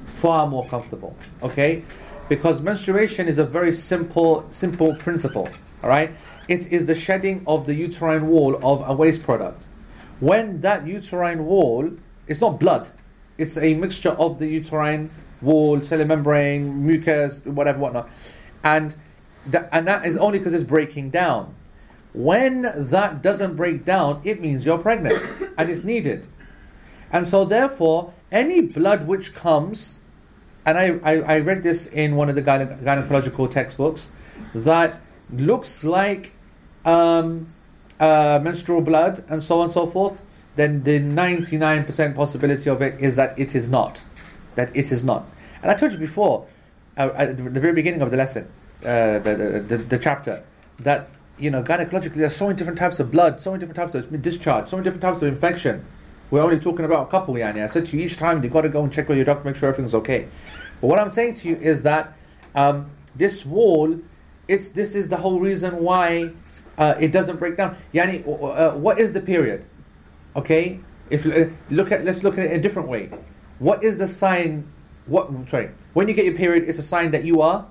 [0.05, 1.17] Far more comfortable.
[1.43, 1.83] Okay?
[2.29, 5.49] Because menstruation is a very simple simple principle.
[5.83, 6.13] Alright?
[6.49, 9.67] It is the shedding of the uterine wall of a waste product
[10.23, 11.91] when that uterine wall
[12.29, 12.89] it's not blood.
[13.37, 18.09] It's a mixture of the uterine wall cellular membrane mucus whatever whatnot.
[18.63, 18.95] And
[19.47, 21.55] that, and that is only because it's breaking down.
[22.15, 25.21] When that doesn't break down it means you're pregnant
[25.59, 26.29] and it's needed.
[27.11, 30.01] And so, therefore, any blood which comes,
[30.65, 34.11] and I, I, I read this in one of the gyne- gynecological textbooks,
[34.55, 34.99] that
[35.31, 36.33] looks like
[36.87, 37.49] um,
[38.03, 40.21] uh, menstrual blood and so on and so forth,
[40.57, 44.05] then the 99% possibility of it is that it is not.
[44.57, 45.25] That it is not.
[45.63, 46.47] And I told you before,
[46.99, 48.49] uh, at the very beginning of the lesson,
[48.85, 50.43] uh, the, the, the, chapter,
[50.81, 53.95] that you know gynecologically there's so many different types of blood, so many different types
[53.95, 55.85] of discharge, so many different types of infection.
[56.33, 57.63] We're only talking about a couple, Yani.
[57.63, 59.45] I said to you each time you've got to go and check with your doctor,
[59.45, 60.27] make sure everything's okay.
[60.81, 62.15] But what I'm saying to you is that
[62.57, 64.01] um, this wall,
[64.49, 66.33] it's this is the whole reason why
[66.79, 67.77] uh, it doesn't break down.
[67.93, 69.65] Yani, uh, what is the period?
[70.35, 70.81] Okay,
[71.11, 73.11] if uh, look at let's look at it in a different way.
[73.59, 74.67] What is the sign?
[75.07, 77.67] What sorry, when you get your period, it's a sign that you are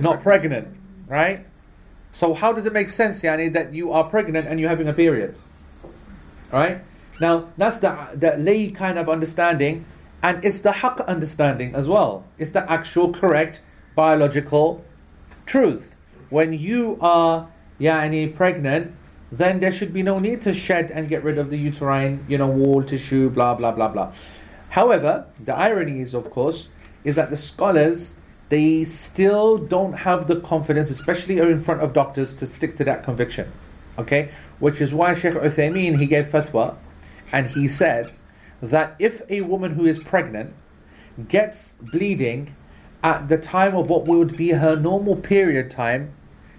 [0.00, 0.68] not pregnant,
[1.06, 1.46] right?
[2.10, 4.92] So how does it make sense, Yani, that you are pregnant and you're having a
[4.92, 5.36] period?
[6.52, 6.80] Right?
[7.20, 9.84] Now that's the the lay kind of understanding,
[10.22, 12.24] and it's the haqq understanding as well.
[12.38, 13.62] It's the actual correct
[13.94, 14.84] biological
[15.46, 15.94] truth.
[16.30, 17.48] When you are
[17.80, 18.94] yani pregnant,
[19.30, 22.38] then there should be no need to shed and get rid of the uterine, you
[22.38, 24.12] know, wall tissue, blah blah blah blah.
[24.70, 26.68] However, the irony is, of course,
[27.04, 32.34] is that the scholars they still don't have the confidence, especially in front of doctors,
[32.34, 33.50] to stick to that conviction.
[33.98, 36.76] Okay, which is why Sheikh Uthaymeen he gave fatwa,
[37.32, 38.10] and he said
[38.60, 40.52] that if a woman who is pregnant
[41.28, 42.54] gets bleeding
[43.02, 46.12] at the time of what would be her normal period time,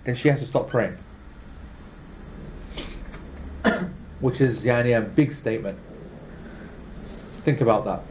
[0.04, 0.98] then she has to stop praying.
[4.20, 5.78] Which is yani, a big statement.
[7.44, 8.02] Think about that.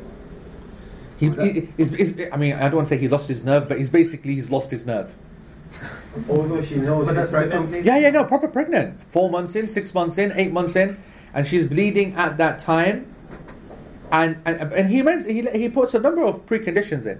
[1.18, 3.68] He, he, he's, he's- I mean, I don't want to say he lost his nerve,
[3.68, 5.14] but he's basically he's lost his nerve.
[6.28, 7.86] Although she knows But she's that's a different pregnant.
[7.86, 9.02] Yeah, yeah, no, proper pregnant.
[9.04, 10.96] Four months in, six months in, eight months in,
[11.32, 13.06] and she's bleeding at that time.
[14.12, 17.18] And and, and he meant he he puts a number of preconditions in.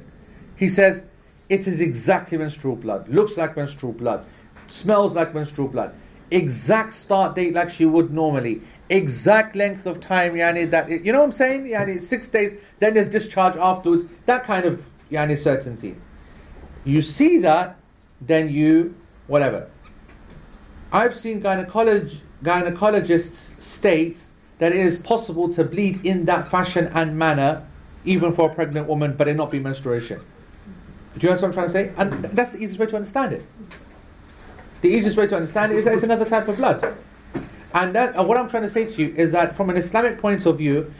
[0.56, 1.02] He says
[1.48, 4.24] it is exactly menstrual blood, looks like menstrual blood,
[4.68, 5.94] smells like menstrual blood,
[6.34, 11.20] exact start date like she would normally, exact length of time, yani that you know
[11.20, 11.66] what I'm saying?
[11.66, 14.04] Yani six days, then there's discharge afterwards.
[14.26, 15.96] That kind of yani certainty.
[16.84, 17.76] You see that,
[18.20, 18.94] then you
[19.26, 19.70] whatever.
[20.92, 24.26] I've seen gynecolog- gynecologists state
[24.58, 27.66] that it is possible to bleed in that fashion and manner,
[28.04, 30.20] even for a pregnant woman, but it not be menstruation.
[31.18, 32.00] Do you understand what I'm trying to say?
[32.00, 33.42] And that's the easiest way to understand it.
[34.84, 36.84] The easiest way to understand it is that it's another type of blood.
[37.72, 40.18] And that, and what I'm trying to say to you is that from an Islamic
[40.18, 40.92] point of view,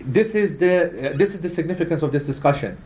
[0.00, 2.78] this is the uh, this is the significance of this discussion.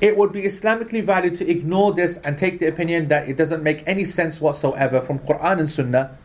[0.00, 3.62] It would be Islamically valid to ignore this and take the opinion that it doesn't
[3.62, 6.16] make any sense whatsoever from Quran and Sunnah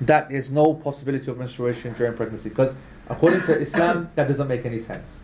[0.00, 2.76] that there's no possibility of menstruation during pregnancy because
[3.10, 5.18] according to Islam that doesn't make any sense.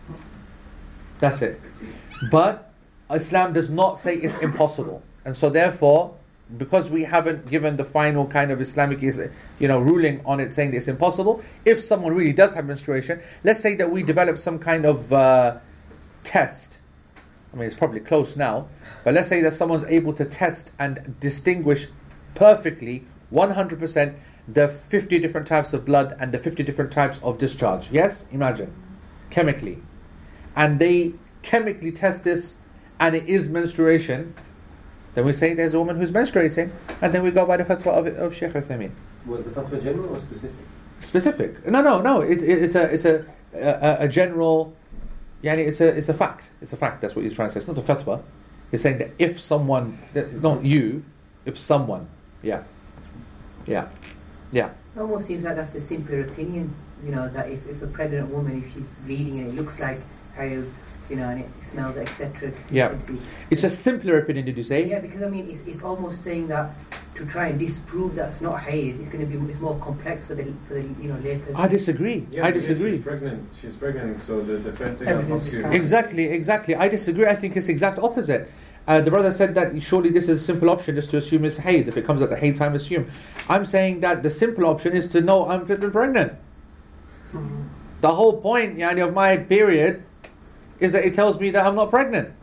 [1.21, 1.61] That's it.
[2.29, 2.73] But
[3.09, 6.18] Islam does not say it's impossible, and so therefore,
[6.57, 10.73] because we haven't given the final kind of Islamic, you know, ruling on it saying
[10.73, 14.85] it's impossible, if someone really does have menstruation, let's say that we develop some kind
[14.85, 15.57] of uh,
[16.23, 16.79] test.
[17.53, 18.67] I mean, it's probably close now,
[19.03, 21.87] but let's say that someone's able to test and distinguish
[22.35, 24.15] perfectly, 100%,
[24.47, 27.91] the 50 different types of blood and the 50 different types of discharge.
[27.91, 28.25] Yes?
[28.31, 28.73] Imagine.
[29.29, 29.79] Chemically.
[30.55, 32.57] And they chemically test this
[32.99, 34.33] and it is menstruation,
[35.15, 36.69] then we say there's a woman who's menstruating,
[37.01, 38.91] and then we go by the fatwa of, of Sheikh Uthaymeen.
[39.25, 40.55] Was the fatwa general or specific?
[41.01, 41.67] Specific.
[41.67, 42.21] No, no, no.
[42.21, 44.75] It, it, it's a, it's a, a, a general,
[45.43, 46.49] yani it's a, it's a fact.
[46.61, 47.01] It's a fact.
[47.01, 47.59] That's what he's trying to say.
[47.59, 48.21] It's not a fatwa.
[48.71, 51.03] He's saying that if someone, that- not you,
[51.45, 52.07] if someone,
[52.43, 52.63] yeah,
[53.65, 53.87] yeah,
[54.51, 54.69] yeah.
[54.95, 58.29] It almost seems like that's a simpler opinion, you know, that if, if a pregnant
[58.29, 59.99] woman, if she's bleeding and it looks like
[60.35, 60.63] how,
[61.09, 62.51] you know, and it smells, etc.
[62.71, 62.95] Yeah.
[63.49, 64.87] It's a simpler opinion, did you say?
[64.87, 66.71] Yeah, because I mean, it's, it's almost saying that
[67.15, 70.35] to try and disprove that's not haid, it's going to be it's more complex for
[70.35, 71.55] the for the you know layperson.
[71.55, 72.25] I disagree.
[72.31, 72.93] Yeah, I disagree.
[72.93, 73.49] She's pregnant.
[73.59, 75.51] She's pregnant, so the, the first thing Everything's I must do.
[75.51, 75.81] discounted.
[75.81, 76.75] Exactly, exactly.
[76.75, 77.25] I disagree.
[77.25, 78.49] I think it's the exact opposite.
[78.87, 81.57] Uh, the brother said that surely this is a simple option just to assume it's
[81.57, 81.87] haid.
[81.87, 83.09] If it comes at the haid time, assume.
[83.47, 86.33] I'm saying that the simple option is to know I'm been pregnant.
[88.01, 90.03] The whole point yani, of my period
[90.79, 92.33] is that it tells me that I'm not pregnant.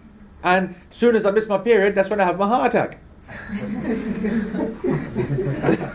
[0.42, 2.98] And soon as I miss my period, that's when I have my heart attack.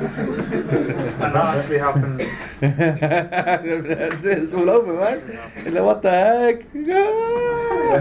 [1.22, 2.20] And that actually happened.
[2.60, 4.38] That's it.
[4.40, 5.74] It's all over, man.
[5.74, 6.66] Like, what the heck?
[6.74, 8.00] you know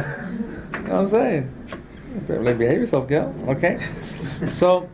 [0.73, 1.53] what I'm saying?
[2.27, 3.35] Better like behave yourself, girl.
[3.49, 3.79] Okay.
[4.49, 4.89] So,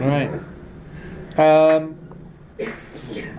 [0.00, 0.30] right.
[1.38, 1.96] Um,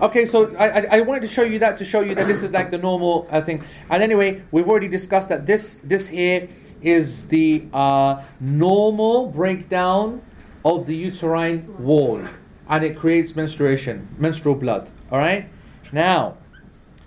[0.00, 2.50] Okay, so I, I, wanted to show you that to show you that this is
[2.50, 3.64] like the normal uh, thing.
[3.90, 6.48] And anyway, we've already discussed that this this here
[6.82, 10.22] is the uh, normal breakdown
[10.64, 12.22] of the uterine wall,
[12.68, 14.90] and it creates menstruation, menstrual blood.
[15.10, 15.48] All right.
[15.92, 16.36] Now,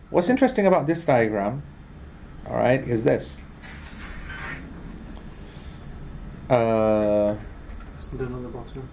[0.09, 1.63] what's interesting about this diagram,
[2.47, 3.39] all right, is this.
[6.49, 7.35] Uh,
[8.11, 8.89] on the bottom.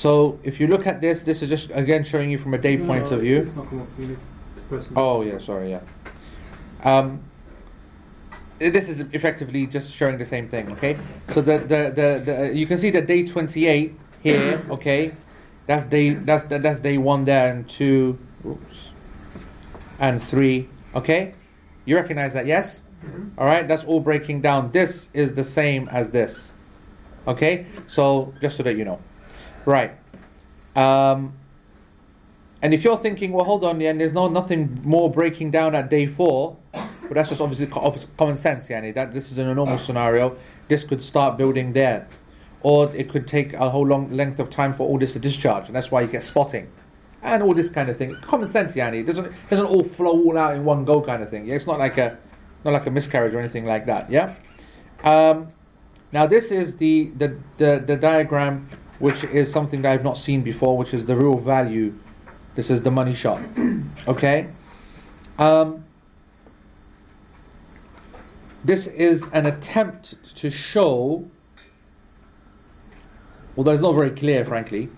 [0.00, 2.76] So if you look at this, this is just again showing you from a day
[2.76, 3.42] No, point no, of view.
[3.42, 3.88] It's not come up.
[3.98, 4.18] You need
[4.56, 5.82] to press Oh yeah, sorry, yeah.
[6.82, 7.20] Um,
[8.58, 10.72] this is effectively just showing the same thing.
[10.72, 10.96] Okay,
[11.28, 14.62] so the the, the, the you can see the day twenty eight here.
[14.70, 15.12] Okay,
[15.66, 18.92] that's day that's that's day one there and two, oops,
[19.98, 20.70] and three.
[20.94, 21.34] Okay,
[21.84, 22.46] you recognize that?
[22.46, 22.84] Yes.
[23.36, 24.72] All right, that's all breaking down.
[24.72, 26.54] This is the same as this.
[27.28, 28.98] Okay, so just so that you know,
[29.64, 29.92] right.
[30.76, 31.34] Um,
[32.62, 35.74] and if you're thinking, well, hold on, yeah, and there's no nothing more breaking down
[35.74, 39.54] at day four, but that's just obviously common sense, yani, that this is in a
[39.54, 40.36] normal scenario.
[40.68, 42.06] This could start building there,
[42.62, 45.66] or it could take a whole long length of time for all this to discharge,
[45.66, 46.70] and that's why you get spotting,
[47.22, 48.14] and all this kind of thing.
[48.22, 51.30] Common sense, yani, it doesn't doesn't all flow all out in one go, kind of
[51.30, 51.46] thing.
[51.46, 52.18] Yeah, it's not like a
[52.64, 54.10] not like a miscarriage or anything like that.
[54.10, 54.34] Yeah.
[55.02, 55.48] Um,
[56.12, 58.68] now this is the, the the the diagram,
[59.00, 61.94] which is something I've not seen before, which is the real value
[62.54, 63.40] this is the money shot.
[64.08, 64.48] Okay?
[65.38, 65.84] Um,
[68.64, 71.28] this is an attempt to show,
[73.56, 74.88] although it's not very clear, frankly,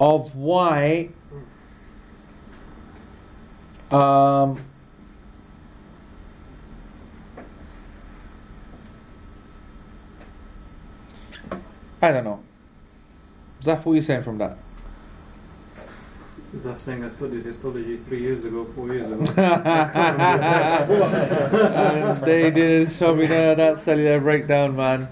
[0.00, 1.10] of why
[3.90, 4.64] um,
[12.00, 12.40] I don't know.
[13.60, 14.56] Zaf, what are you saying from that?
[16.54, 19.20] Is that saying I studied histology three years ago, four years ago?
[21.60, 25.08] and they didn't show me none of that cellular breakdown, man.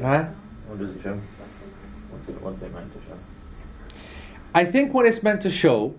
[0.00, 0.24] Huh?
[0.68, 1.18] What does it show?
[2.10, 3.18] What's it, what's it meant to show?
[4.54, 5.94] I think what it's meant to show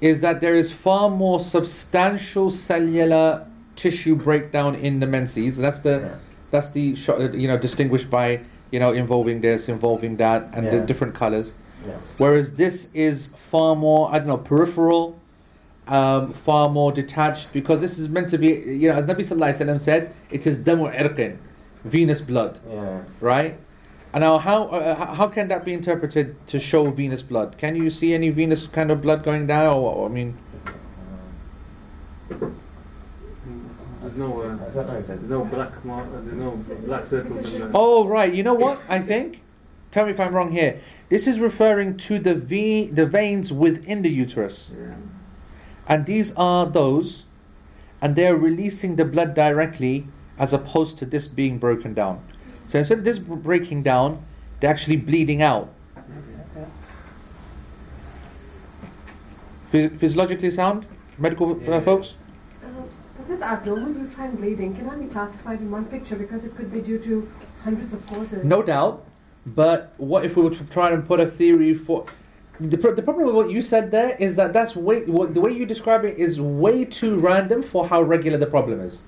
[0.00, 5.56] is that there is far more substantial cellular tissue breakdown in the menses.
[5.56, 6.31] That's the Yeah.
[6.52, 10.78] That's the sho- you know distinguished by you know involving this, involving that, and the
[10.80, 11.54] different colors.
[11.84, 11.94] Yeah.
[12.18, 15.18] Whereas this is far more, I don't know, peripheral,
[15.88, 18.50] um, far more detached, because this is meant to be,
[18.82, 21.38] you know, as Nabi Sallallahu Alaihi Wasallam said, it is damu irqin,
[21.84, 23.00] venous blood, Yeah.
[23.20, 23.56] right?
[24.14, 27.56] And now, how uh, how can that be interpreted to show venous blood?
[27.58, 29.74] Can you see any venous kind of blood going down?
[29.74, 30.36] Or, or, I mean,
[34.14, 36.50] There's no, uh, I don't know if there's there's no black mar- uh, there's no
[36.86, 37.70] black circles in there.
[37.74, 38.80] oh right, you know what?
[38.88, 39.42] I think.
[39.90, 40.80] Tell me if I'm wrong here.
[41.08, 44.74] This is referring to the ve- the veins within the uterus.
[44.76, 44.94] Yeah.
[45.88, 47.24] And these are those,
[48.02, 50.06] and they're releasing the blood directly
[50.38, 52.22] as opposed to this being broken down.
[52.66, 54.22] So instead of this breaking down,
[54.60, 55.72] they're actually bleeding out.
[59.70, 60.84] Phy- physiologically sound?
[61.18, 61.80] Medical uh, Yeah.
[61.80, 62.14] folks?
[63.22, 66.80] So this abnormal uterine bleeding cannot be classified in one picture because it could be
[66.80, 67.28] due to
[67.62, 68.44] hundreds of causes.
[68.44, 69.04] No doubt.
[69.46, 72.06] But what if we were to try and put a theory for.
[72.60, 75.52] The, the problem with what you said there is that that's way what, the way
[75.52, 79.02] you describe it is way too random for how regular the problem is.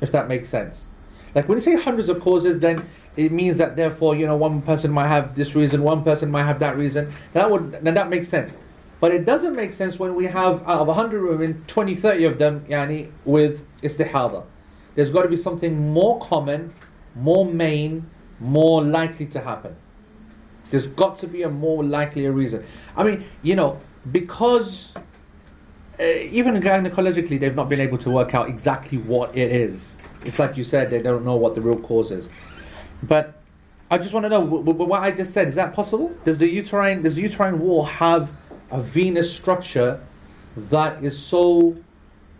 [0.00, 0.88] If that makes sense.
[1.34, 4.62] Like when you say hundreds of causes, then it means that therefore you know one
[4.62, 7.12] person might have this reason, one person might have that reason.
[7.32, 8.54] That would then that makes sense.
[9.00, 12.38] But it doesn't make sense when we have out of 100 women, 20, 30 of
[12.38, 14.44] them yani, with istihada.
[14.94, 16.72] There's got to be something more common,
[17.14, 19.74] more main, more likely to happen.
[20.70, 22.64] There's got to be a more likelier reason.
[22.96, 23.78] I mean, you know,
[24.10, 24.94] because
[25.98, 30.00] uh, even gynecologically, they've not been able to work out exactly what it is.
[30.22, 32.30] It's like you said, they don't know what the real cause is.
[33.02, 33.40] But
[33.90, 35.48] I just want to know what I just said.
[35.48, 36.14] Is that possible?
[36.24, 38.32] Does the uterine does the uterine wall have
[38.70, 40.00] a venous structure
[40.56, 41.76] that is so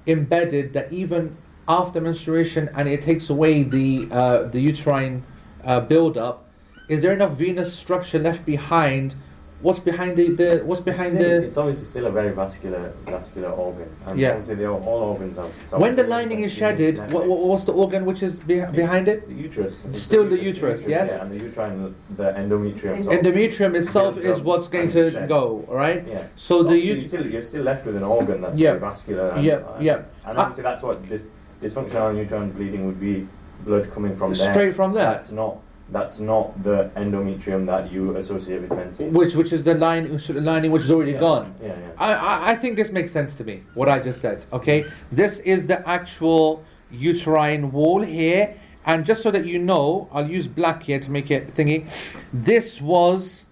[0.07, 1.37] embedded that even
[1.69, 5.23] after menstruation and it takes away the uh, the uterine
[5.65, 6.49] uh, buildup,
[6.89, 9.15] is there enough venous structure left behind?
[9.63, 12.89] What's behind the, the what's behind it's, still- the it's obviously still a very vascular
[13.05, 13.89] vascular organ.
[14.07, 14.31] And Yeah.
[14.31, 16.97] obviously they are, all organs have some when the lining is shedded?
[17.13, 19.29] What, what, what's the organ which is be, behind it?
[19.29, 19.85] The uterus.
[19.85, 21.11] It's Still the uterus, yes?
[21.11, 23.05] Yeah, and the uterine, the endometrium.
[23.05, 25.29] so- Endometrium itself is what's going to shed.
[25.29, 26.07] go, all right?
[26.09, 26.25] Yeah.
[26.37, 28.71] So the Obviously ut- you still, you're still left with an organ that's Yeah.
[28.71, 29.29] very vascular.
[29.33, 30.03] And, Yeah, and, yeah.
[30.25, 31.29] And Uh, obviously that's what this
[31.63, 33.27] dysfunctional uterine bleeding would be
[33.67, 34.53] blood coming from there.
[34.55, 35.05] Straight from there.
[35.05, 35.59] That's not
[35.93, 39.13] that's not the endometrium that you associate with menses.
[39.13, 41.21] Which which is the line the lining which is already Yeah.
[41.21, 41.55] gone.
[41.63, 41.77] Yeah, yeah.
[41.99, 43.63] I, I I think this makes sense to me.
[43.75, 44.47] What I just said.
[44.53, 48.55] Okay, this is the actual uterine wall here,
[48.87, 51.87] and just so that you know, I'll use black here to make it thingy.
[52.33, 53.45] This was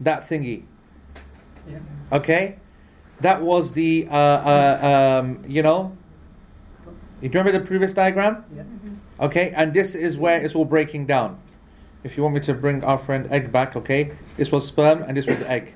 [0.00, 0.62] that thingy.
[1.68, 1.78] Yeah.
[2.12, 2.56] Okay,
[3.20, 5.96] that was the uh, uh, um, you know.
[7.22, 8.44] You remember the previous diagram?
[8.54, 8.62] Yeah.
[9.18, 11.40] Okay, and this is where it's all breaking down.
[12.06, 15.16] If you want me to bring our friend egg back, okay, this was sperm and
[15.16, 15.74] this was egg.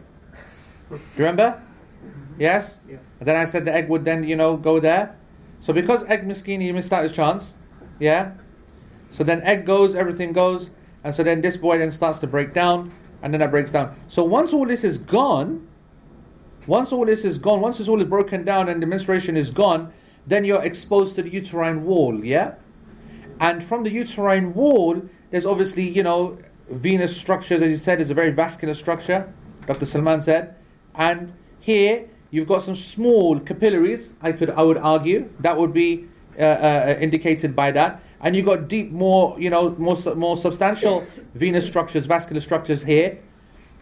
[0.89, 1.61] Do you remember?
[2.39, 2.78] Yes.
[2.89, 2.99] Yeah.
[3.18, 5.16] And then I said the egg would then you know go there.
[5.59, 7.57] So because egg miskini he missed out his chance,
[7.99, 8.35] yeah.
[9.11, 10.70] So then egg goes, everything goes,
[11.03, 13.97] and so then this boy then starts to break down, and then that breaks down.
[14.07, 15.66] So once all this is gone,
[16.68, 19.51] once all this is gone, once this all is broken down and the menstruation is
[19.51, 19.93] gone,
[20.28, 22.55] then you're exposed to the uterine wall, yeah?
[23.41, 28.11] And from the uterine wall, there's obviously, you know, venous structures, as you said, is
[28.11, 29.33] a very vascular structure,
[29.66, 29.87] Dr.
[29.87, 30.55] Salman said.
[30.95, 36.09] And here, you've got some small capillaries, I could I would argue, that would be
[36.39, 38.03] uh, uh, indicated by that.
[38.20, 43.18] And you've got deep, more, you know, more, more substantial venous structures, vascular structures here.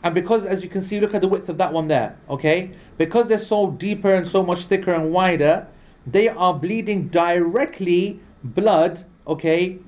[0.02, 2.70] And because, as you can see, look at the width of that one there, okay?
[2.96, 5.66] Because they're so deeper and so much thicker and wider,
[6.06, 9.80] they are bleeding directly blood, okay,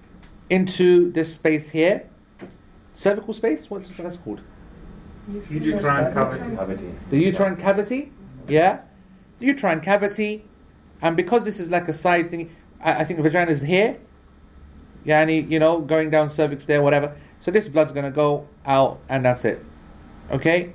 [0.50, 2.10] into this space here.
[2.92, 3.70] Cervical space?
[3.70, 4.42] What's this called?
[5.48, 6.56] Uterine cavity.
[6.56, 6.90] Cavity.
[7.08, 8.12] The uterine cavity?
[8.48, 8.80] Yeah?
[9.38, 10.44] The uterine cavity.
[11.00, 13.98] And because this is like a side thing, I, I think the vagina is here.
[15.04, 17.14] Yeah, and he, you know, going down cervix there, whatever.
[17.38, 19.64] So this blood's going to go out, and that's it.
[20.30, 20.74] Okay?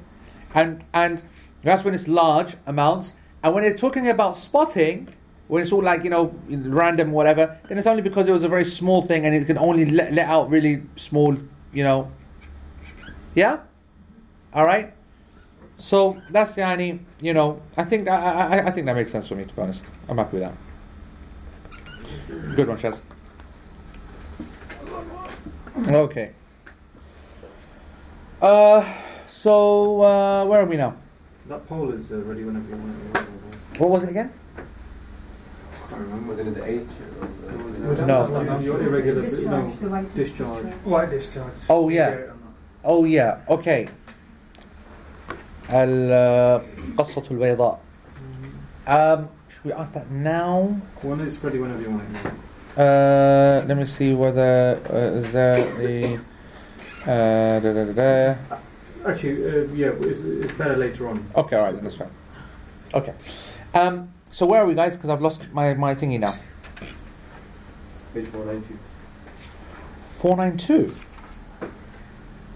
[0.56, 1.22] And and
[1.62, 3.16] that's when it's large amounts.
[3.44, 5.10] And when they're talking about spotting,
[5.48, 8.50] when it's all like, you know, random, whatever, then it's only because it was a
[8.50, 11.36] very small thing and it can only let, let out really small,
[11.72, 12.12] you know.
[13.36, 13.60] Yeah?
[14.54, 14.94] All right?
[15.78, 19.28] So that's the only, you know, I think I, I, I think that makes sense
[19.28, 19.86] for me, to be honest.
[20.08, 22.56] I'm happy with that.
[22.56, 23.04] Good one, Shaz.
[25.78, 26.32] Okay.
[28.42, 28.94] Uh,
[29.28, 30.96] so uh, where are we now?
[31.48, 33.80] That poll is uh, ready whenever you want it.
[33.80, 34.32] What was it again?
[35.85, 36.35] I can't remember.
[36.35, 36.81] Within the age
[37.21, 38.27] of the, No.
[38.27, 38.59] no.
[38.59, 39.71] Your irregular Discharge, no.
[39.71, 40.67] the white discharge.
[40.85, 41.53] White discharge.
[41.69, 42.17] Oh yeah.
[42.85, 43.39] Oh yeah.
[43.49, 43.89] Okay.
[45.71, 47.79] القصة البيضاء.
[48.87, 50.77] Um, should we ask that now?
[51.03, 52.33] One is ready whenever you want it.
[52.79, 56.19] Uh, let me see whether uh, is there the
[57.07, 58.35] uh, da, da, da, da.
[59.07, 61.25] Actually, uh, yeah, it's, it's better later on.
[61.37, 62.11] Okay, all right, then that's fine.
[62.95, 63.15] Okay.
[63.75, 64.98] Um, so where are we, guys?
[64.98, 66.36] Because I've lost my, my thingy now.
[68.14, 68.78] page 492.
[70.18, 70.96] 492.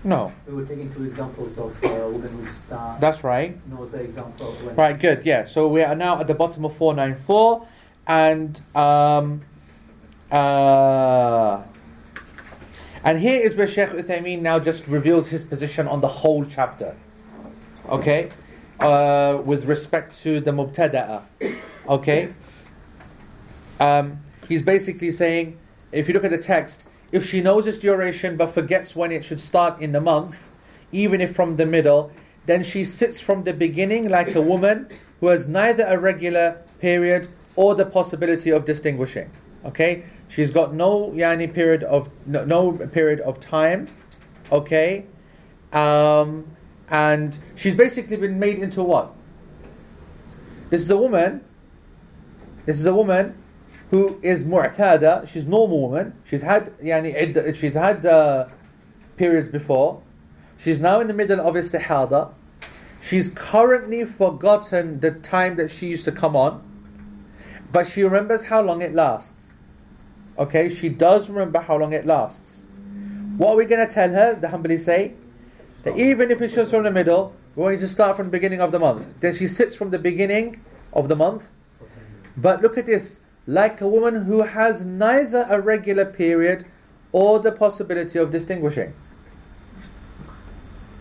[0.04, 3.00] No, We were taking two examples of uh, women who start.
[3.00, 3.56] that's right.
[3.70, 4.76] knows the example of when.
[4.76, 5.26] Right, good.
[5.26, 5.46] Yeah.
[5.46, 7.66] So we are now at the bottom of 494.
[8.08, 9.40] And um,
[10.30, 11.64] uh,
[13.06, 16.98] and here is where Sheikh Uthaymeen now just reveals his position on the whole chapter.
[17.88, 18.32] Okay?
[18.80, 21.24] Uh, with respect to the Mubtada'a.
[21.88, 22.30] Okay?
[23.80, 25.58] Um, he's basically saying,
[25.92, 29.26] if you look at the text, if she knows its duration but forgets when it
[29.26, 30.50] should start in the month,
[30.94, 32.12] even if from the middle,
[32.46, 34.88] then she sits from the beginning like a woman
[35.20, 39.30] who has neither a regular period or the possibility of distinguishing.
[39.66, 43.90] Okay, she's got no yani period of no, no period of time.
[44.52, 45.06] Okay,
[45.74, 46.48] um,
[46.90, 49.14] and she's basically been made into what?
[50.70, 51.44] This is a woman.
[52.66, 53.36] This is a woman
[53.90, 55.28] who is mu'tada.
[55.28, 56.14] She's normal woman.
[56.24, 58.48] She's had yani she's had uh,
[59.18, 60.02] periods before.
[60.58, 62.34] She's now in the middle of istihada.
[63.02, 66.62] She's currently forgotten the time that she used to come on,
[67.72, 69.64] but she remembers how long it lasts.
[70.38, 72.68] Okay, she does remember how long it lasts.
[73.38, 74.36] What are we going to tell her?
[74.36, 75.14] The Hanbali say
[75.84, 78.32] that even if it's just from the middle, we want you to start from the
[78.32, 79.08] beginning of the month.
[79.20, 80.62] Then she sits from the beginning
[80.94, 81.52] of the month.
[82.38, 86.66] But look at this like a woman who has neither a regular period
[87.12, 88.94] or the possibility of distinguishing.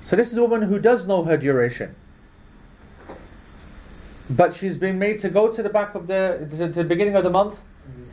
[0.04, 1.94] So this is a woman who does know her duration.
[4.30, 7.24] But she's been made to go to the back of the to the beginning of
[7.24, 7.60] the month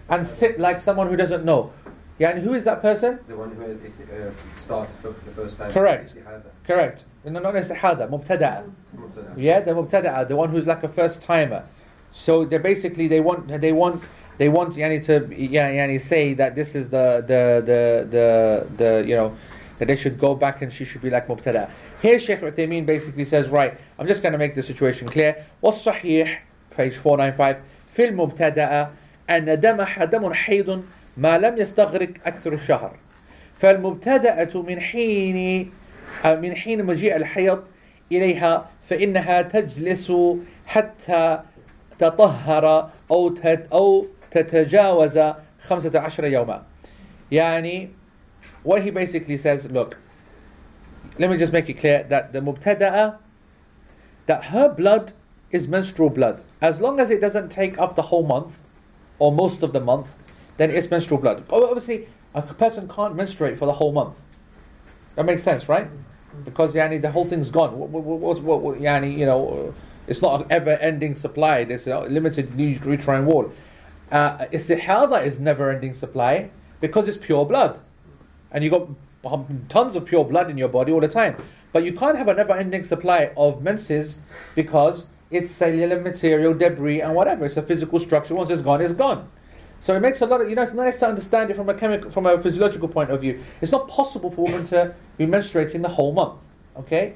[0.09, 1.71] and sit like someone who doesn't know.
[2.18, 3.18] Yeah, and who is that person?
[3.26, 4.30] The one who uh,
[4.62, 5.72] starts for, for the first time.
[5.72, 6.12] Correct.
[6.12, 6.64] He had that.
[6.64, 7.04] Correct.
[7.24, 8.70] No, not istihada, mubtada'a.
[8.94, 9.32] Mubtada.
[9.36, 11.64] Yeah, the mubtada'a, the one who's like a first timer.
[12.12, 14.02] So they basically they want they want
[14.36, 19.08] they want yani to yeah, yani say that this is the the the the, the
[19.08, 19.34] you know
[19.78, 21.70] that they should go back and she should be like mubtada.
[22.02, 25.46] Here Sheikh Uthaymeen basically says, right, I'm just going to make the situation clear.
[25.62, 26.38] والصحيح
[26.76, 27.56] page 495
[27.96, 28.90] في المبتدأ
[29.30, 30.82] أن دمها دم حيض
[31.17, 32.97] ما لم يستغرق أكثر الشهر
[33.59, 35.71] فالمبتدأة من حين
[36.25, 37.63] من حين مجيء الحيض
[38.11, 40.13] إليها فإنها تجلس
[40.65, 41.39] حتى
[41.99, 43.35] تطهر أو
[43.73, 45.19] أو تتجاوز
[45.59, 46.63] خمسة عشر يوما
[47.31, 47.89] يعني
[48.63, 49.97] what he basically says look
[51.17, 53.17] let me just make it clear that the mubtada'a
[54.25, 55.13] that her blood
[55.51, 58.59] is menstrual blood as long as it doesn't take up the whole month
[59.19, 60.15] or most of the month
[60.57, 64.21] then it's menstrual blood obviously a person can't menstruate for the whole month
[65.15, 65.87] that makes sense right
[66.43, 68.03] because yani, the whole thing's gone what, what,
[68.41, 69.73] what, what, yani, you know
[70.07, 73.51] it's not an ever-ending supply there's a limited uterine wall
[74.11, 76.49] uh, istihada is never-ending supply
[76.79, 77.79] because it's pure blood
[78.51, 78.87] and you got
[79.69, 81.35] tons of pure blood in your body all the time.
[81.71, 84.21] But you can't have a never ending supply of menses
[84.55, 87.45] because it's cellular material, debris, and whatever.
[87.45, 88.35] It's a physical structure.
[88.35, 89.29] Once it's gone, it's gone.
[89.85, 91.75] So it makes a lot of, you know, it's nice to understand it from a
[91.75, 93.43] chemical, from a physiological point of view.
[93.61, 96.41] It's not possible for women to be menstruating the whole month.
[96.75, 97.13] Okay?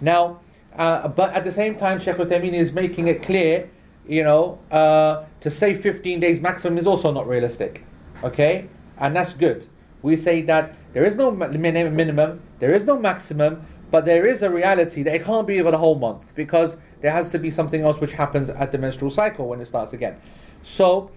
[0.00, 0.38] Now,
[0.76, 3.68] uh, but at the same time, Sheikh Uthaymeen is making it clear,
[4.06, 7.82] you know, uh, to say 15 days maximum is also not realistic.
[8.22, 8.68] Okay?
[8.98, 9.66] And that's good
[10.02, 14.50] we say that there is no minimum, there is no maximum, but there is a
[14.50, 17.82] reality that it can't be over the whole month because there has to be something
[17.82, 20.16] else which happens at the menstrual cycle when it starts again.
[20.62, 21.10] So,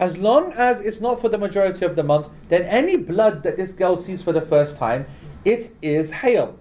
[0.00, 3.56] as long as it's not for the majority of the month, then any blood that
[3.56, 5.06] this girl sees for the first time,
[5.44, 6.54] it is hayd.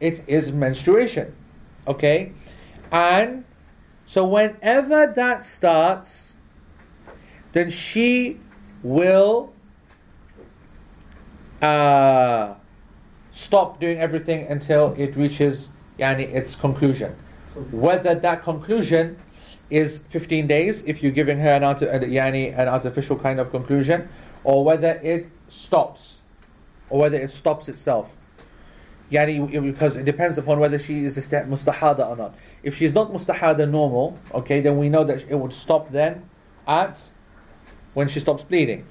[0.00, 1.34] It is menstruation.
[1.86, 2.32] Okay?
[2.90, 3.44] And
[4.06, 6.36] so whenever that starts,
[7.52, 8.38] then she
[8.82, 9.52] will
[11.60, 12.54] uh,
[13.32, 17.12] stop doing everything until it reaches yani, its conclusion.
[17.70, 19.18] Whether that conclusion
[19.70, 24.08] is 15 days, if you're giving her an, art- yani, an artificial kind of conclusion,
[24.44, 26.18] or whether it stops,
[26.88, 28.12] or whether it stops itself.
[29.10, 32.34] Yani, because it depends upon whether she is a mustahada or not.
[32.62, 36.28] If she's not mustahada normal, okay, then we know that it would stop then
[36.66, 37.10] at
[37.94, 38.84] when she stops bleeding.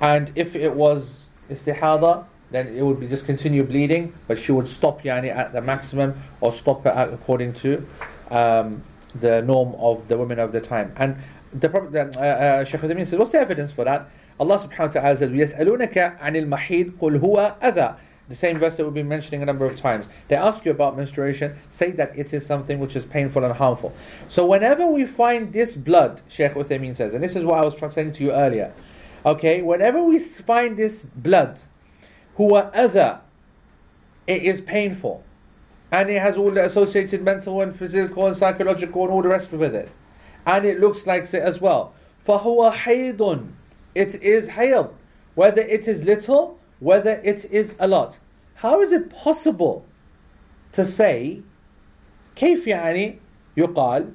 [0.00, 4.66] And if it was istihada, then it would be just continue bleeding, but she would
[4.66, 7.86] stop yani at the maximum or stop it according to
[8.30, 8.82] um,
[9.13, 10.93] the norm of the women of the time.
[10.97, 11.17] And
[11.53, 14.09] the Prophet, uh, uh, Shaykh Uthaymeen says, what's the evidence for that?
[14.39, 17.95] Allah subhanahu wa ta'ala says, يَسْأَلُونَكَ عَنِ الْمَحِيدِ قُلْ هُوَ أَذَى
[18.27, 20.09] The same verse that we've been mentioning a number of times.
[20.27, 23.95] They ask you about menstruation, say that it is something which is painful and harmful.
[24.27, 27.93] So whenever we find this blood, Shaykh Uthaymeen says, and this is what I was
[27.93, 28.73] saying to you earlier,
[29.25, 31.59] Okay, whenever we find this blood,
[32.37, 33.21] huwa other,
[34.27, 35.23] it is painful.
[35.92, 39.52] and it has all the associated mental and physical and psychological and all the rest
[39.52, 39.90] with it.
[40.46, 41.92] And it looks like it as well.
[42.26, 43.48] فَهُوَ حَيْضٌ
[43.94, 44.88] It is hayd.
[45.34, 48.18] Whether it is little, whether it is a lot.
[48.56, 49.84] How is it possible
[50.72, 51.42] to say
[52.36, 53.18] كيف يعني
[53.56, 54.12] يقال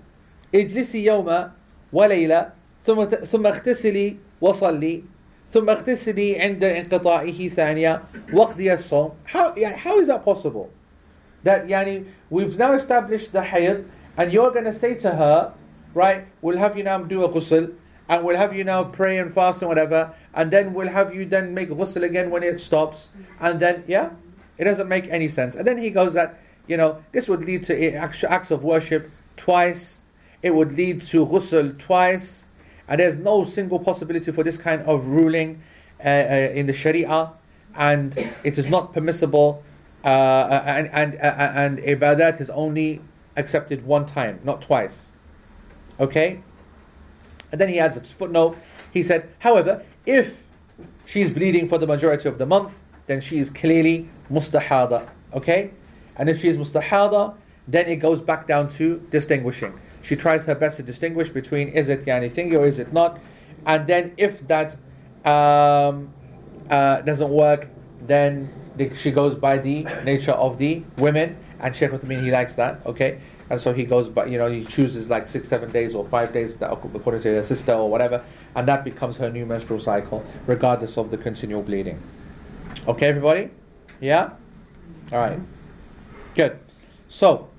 [0.55, 1.51] اجلسي يوماً
[1.93, 2.49] وليلة
[2.83, 5.03] ثم ثم اغتسلي وصلي
[5.51, 8.03] ثم اغتسلي عند انقطاعه ثانية
[8.33, 10.69] وقضي الصوم how, how is that possible
[11.45, 13.85] that yani we've now established the hayat,
[14.17, 15.53] and you're going to say to her,
[15.93, 16.25] right?
[16.41, 17.71] We'll have you now do a ghusl,
[18.09, 21.23] and we'll have you now pray and fast and whatever, and then we'll have you
[21.23, 24.09] then make ghusl again when it stops, and then yeah,
[24.57, 25.53] it doesn't make any sense.
[25.53, 30.01] And then he goes that you know this would lead to acts of worship twice,
[30.41, 32.47] it would lead to ghusl twice,
[32.87, 35.61] and there's no single possibility for this kind of ruling
[36.03, 37.33] uh, uh, in the Sharia,
[37.75, 39.63] and it is not permissible
[40.05, 43.01] uh, and and and ibadat is only
[43.35, 45.13] accepted one time, not twice.
[45.99, 46.41] Okay.
[47.51, 48.57] And then he adds a footnote.
[48.91, 50.47] He said, however, if
[51.05, 55.07] she's bleeding for the majority of the month, then she is clearly mustahada.
[55.33, 55.71] Okay,
[56.15, 57.35] and if she is mustahada,
[57.67, 59.79] then it goes back down to distinguishing.
[60.01, 63.19] She tries her best to distinguish between is it yani thingy or is it not.
[63.65, 64.77] And then if that
[65.25, 66.13] um,
[66.69, 67.67] uh, doesn't work,
[68.01, 68.64] then the,
[68.95, 71.37] she goes by the nature of the women.
[71.59, 73.19] And Sheikh Uthaymeen, he likes that, okay?
[73.49, 76.33] And so he goes, by, you know, he chooses like six, seven days or five
[76.33, 78.23] days according to their sister or whatever,
[78.55, 82.01] and that becomes her new menstrual cycle, regardless of the continual bleeding.
[82.87, 83.49] Okay, everybody?
[84.01, 84.31] Yeah?
[85.11, 85.39] All right.
[86.33, 86.59] Good.
[87.07, 87.49] So,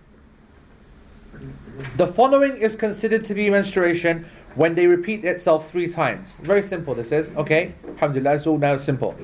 [1.97, 6.37] the following is considered to be menstruation when they repeat itself three times.
[6.37, 7.35] Very simple, this is.
[7.37, 7.75] Okay?
[7.89, 9.15] Alhamdulillah, it's all now simple.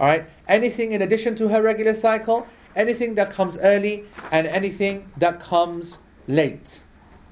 [0.00, 5.11] All right Anything in addition to her regular cycle, anything that comes early, and anything
[5.17, 6.83] that comes late.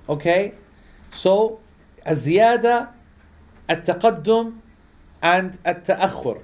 [0.08, 0.54] Okay.
[1.12, 1.60] So,
[2.06, 2.90] الزيادة,
[3.70, 4.54] التقدم,
[5.22, 6.42] and التأخر.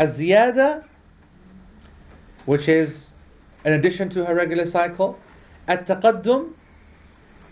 [0.00, 0.84] الزيادة,
[2.46, 3.12] which is
[3.64, 5.18] in addition to her regular cycle.
[5.68, 6.52] التقدم,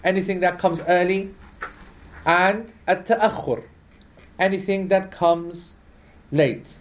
[0.04, 1.34] anything that comes early,
[2.24, 3.62] and التأخر,
[4.38, 5.76] anything that comes
[6.32, 6.78] late.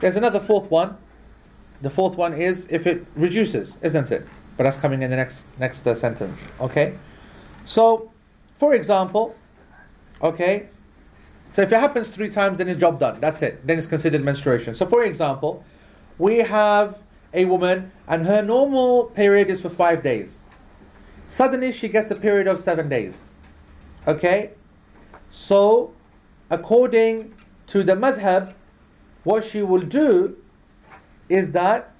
[0.00, 0.96] There's another fourth one.
[1.80, 4.26] The fourth one is if it reduces, isn't it?
[4.56, 6.46] But that's coming in the next next uh, sentence.
[6.60, 6.94] Okay.
[7.64, 8.10] So,
[8.58, 9.36] for example,
[10.22, 10.68] okay.
[11.50, 13.20] So if it happens three times, then it's job done.
[13.20, 13.66] That's it.
[13.66, 14.74] Then it's considered menstruation.
[14.74, 15.64] So, for example,
[16.18, 16.98] we have
[17.32, 20.44] a woman and her normal period is for five days.
[21.26, 23.24] Suddenly, she gets a period of seven days.
[24.06, 24.50] Okay.
[25.30, 25.92] So,
[26.50, 27.34] according
[27.68, 28.54] to the madhab,
[29.28, 30.36] what she will do
[31.28, 31.92] is that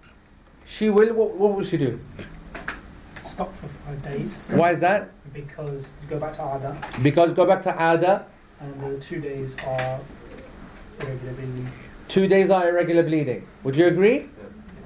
[0.64, 2.00] she will what, what will she do?
[3.24, 4.38] Stop for five days.
[4.60, 5.10] Why is that?
[5.34, 6.72] Because you go back to Ada.
[7.02, 8.24] Because go back to ada.
[8.60, 10.00] And the two days are
[11.00, 11.68] irregular bleeding.
[12.08, 13.46] two days are irregular bleeding.
[13.62, 14.26] Would you agree?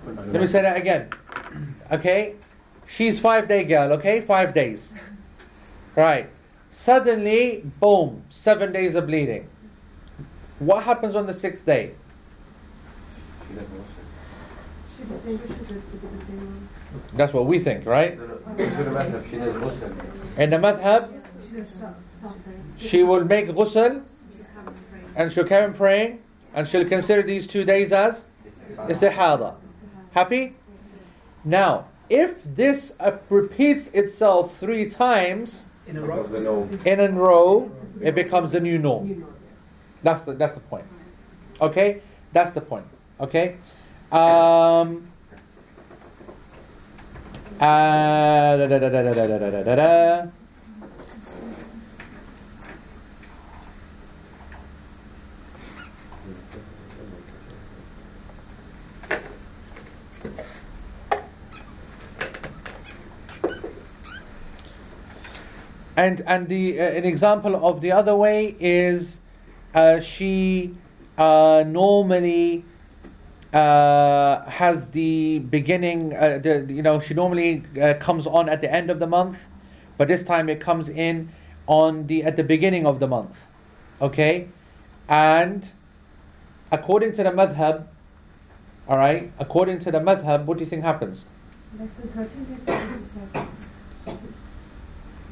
[0.04, 1.08] Let me say that again.
[1.92, 2.34] Okay?
[2.86, 4.20] She's five day girl okay?
[4.20, 4.92] Five days.
[5.94, 6.28] Right.
[6.72, 9.48] Suddenly boom seven days of bleeding.
[10.58, 11.92] What happens on the sixth day
[13.52, 14.00] She doesn't also.
[14.96, 16.68] She distinguishes it to be the same one.
[17.14, 18.36] that's what we think right No, no.
[18.56, 20.12] The madhab, she does Muslim.
[20.38, 21.08] in the madhab
[21.42, 22.62] She just stops something.
[22.76, 24.02] she will make ghusl
[25.16, 26.20] and she'll carry on praying
[26.54, 28.28] and she'll consider these two days as
[28.88, 29.54] istihada.
[30.12, 30.54] Happy?
[31.44, 36.16] Now, if this uh, repeats itself three times In a row.
[36.16, 36.68] Because they know.
[36.84, 39.24] in a row, it becomes the new norm.
[40.02, 40.84] That's the that's the point.
[41.60, 42.86] Okay, that's the point.
[43.22, 43.54] Okay.
[44.10, 45.04] Um,
[47.60, 48.66] uh,
[65.96, 69.20] and and the uh, an example of the other way is
[69.76, 70.74] uh, she
[71.16, 72.64] uh, normally
[73.52, 76.14] uh, has the beginning.
[76.14, 79.46] Uh, the, you know she normally uh, comes on at the end of the month,
[79.98, 81.30] but this time it comes in
[81.66, 83.46] on the at the beginning of the month.
[84.00, 84.48] Okay,
[85.08, 85.70] and
[86.70, 87.86] according to the madhab,
[88.88, 89.30] all right.
[89.38, 91.24] According to the madhab, what do you think happens?
[91.78, 93.48] Less than 13 days between two cycles.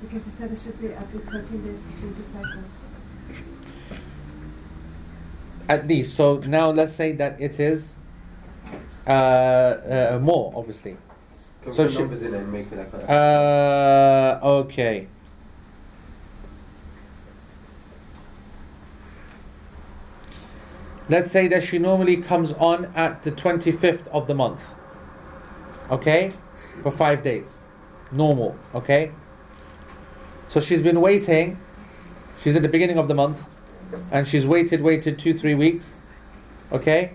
[0.00, 2.64] Because they said it should be at least 13 days between two cycles.
[5.68, 6.14] At least.
[6.14, 7.99] So now let's say that it is
[9.10, 10.96] uh, uh, more, obviously.
[11.62, 13.10] Can So put she- numbers in and make it like a.
[13.12, 15.06] Uh, okay.
[21.08, 24.74] Let's say that she normally comes on at the 25th of the month.
[25.90, 26.30] Okay?
[26.82, 27.58] For five days.
[28.12, 28.56] Normal.
[28.74, 29.10] Okay?
[30.48, 31.58] So she's been waiting.
[32.42, 33.44] She's at the beginning of the month.
[34.12, 35.96] And she's waited, waited two, three weeks.
[36.70, 37.14] Okay?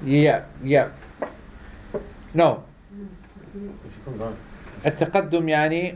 [0.00, 0.22] Hold on, 15.
[0.22, 0.88] Yeah, yeah.
[2.34, 2.64] No.
[3.52, 3.60] She
[4.04, 4.36] comes on.
[4.86, 5.94] التقدم يعني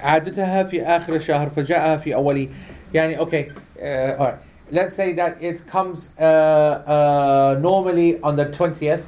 [0.00, 2.48] عادتها في آخر الشهر فجاءها في أوله
[2.94, 4.38] يعني okay uh, alright
[4.72, 9.02] let's say that it comes uh, uh, normally on the 20th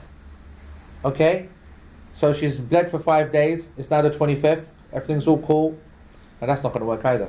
[1.05, 1.49] okay
[2.15, 5.77] so she's bled for five days it's now the 25th everything's all cool
[6.41, 7.29] and that's not going to work either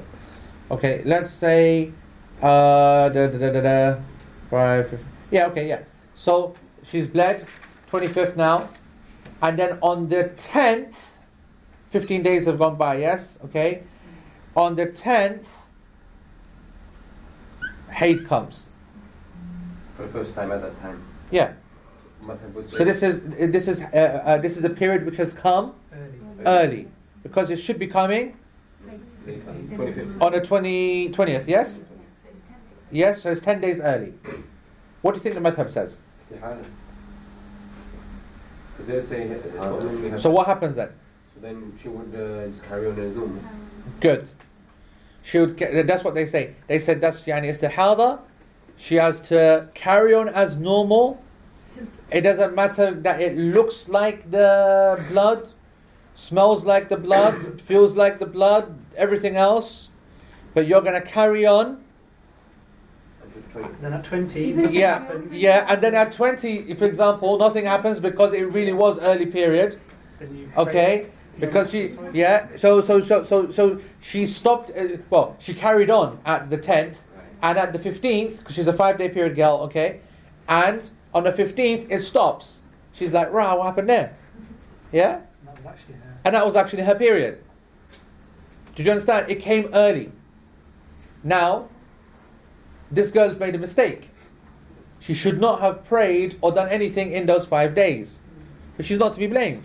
[0.69, 1.91] okay let's say
[2.41, 3.95] uh, da, da, da, da, da,
[4.49, 5.79] five, fif- yeah okay yeah
[6.16, 7.46] so she's bled
[7.90, 8.68] 25th now
[9.40, 11.12] and then on the 10th
[11.90, 13.38] 15 days have gone by, yes?
[13.44, 13.82] Okay.
[14.54, 15.48] On the 10th,
[17.90, 18.66] Haid comes.
[19.96, 21.02] For the first time at that time.
[21.30, 21.52] Yeah.
[22.68, 26.44] So this is this is uh, uh, this is a period which has come Early.
[26.46, 26.88] early
[27.22, 28.36] because it should be coming
[29.26, 30.20] Later, 25th.
[30.22, 31.80] on the 20, 20th, yes?
[32.90, 34.12] Yes, so it's 10 days early.
[35.02, 35.98] What do you think the madhab says?
[36.26, 36.64] Istihada.
[38.72, 40.22] Because they're saying it's what normally happens.
[40.22, 40.90] So what happens then?
[41.34, 43.42] So then she would uh, just carry on as normal.
[44.00, 44.28] Good.
[45.22, 46.54] She would get, that's what they say.
[46.66, 48.20] They said that's yani istihada.
[48.76, 51.22] She has to carry on as normal.
[52.12, 55.48] It doesn't matter that it looks like the blood,
[56.14, 59.88] smells like the blood, feels like the blood, everything else.
[60.54, 61.82] But you're going to carry on
[63.80, 68.00] Then at 20, Even Yeah, happens, yeah, and then at 20, for example, nothing happens
[68.00, 69.76] because it really was early period.
[70.18, 71.06] then you Okay,
[71.40, 74.70] because she, yeah, so so so so so she stopped.
[74.76, 77.02] Uh, well, she carried on at the tenth,
[77.42, 79.60] and at the fifteenth, because she's a five-day period girl.
[79.64, 80.00] Okay,
[80.48, 82.60] and on the fifteenth it stops.
[82.92, 84.14] She's like, "Rah, what happened there?"
[84.92, 86.14] Yeah, That was actually her.
[86.24, 87.38] and that was actually her period.
[88.74, 89.30] Did you understand?
[89.30, 90.12] It came early.
[91.24, 91.68] Now,
[92.90, 94.10] this girl's made a mistake.
[95.00, 98.20] She should not have prayed or done anything in those five days.
[98.76, 99.64] But she's not to be blamed.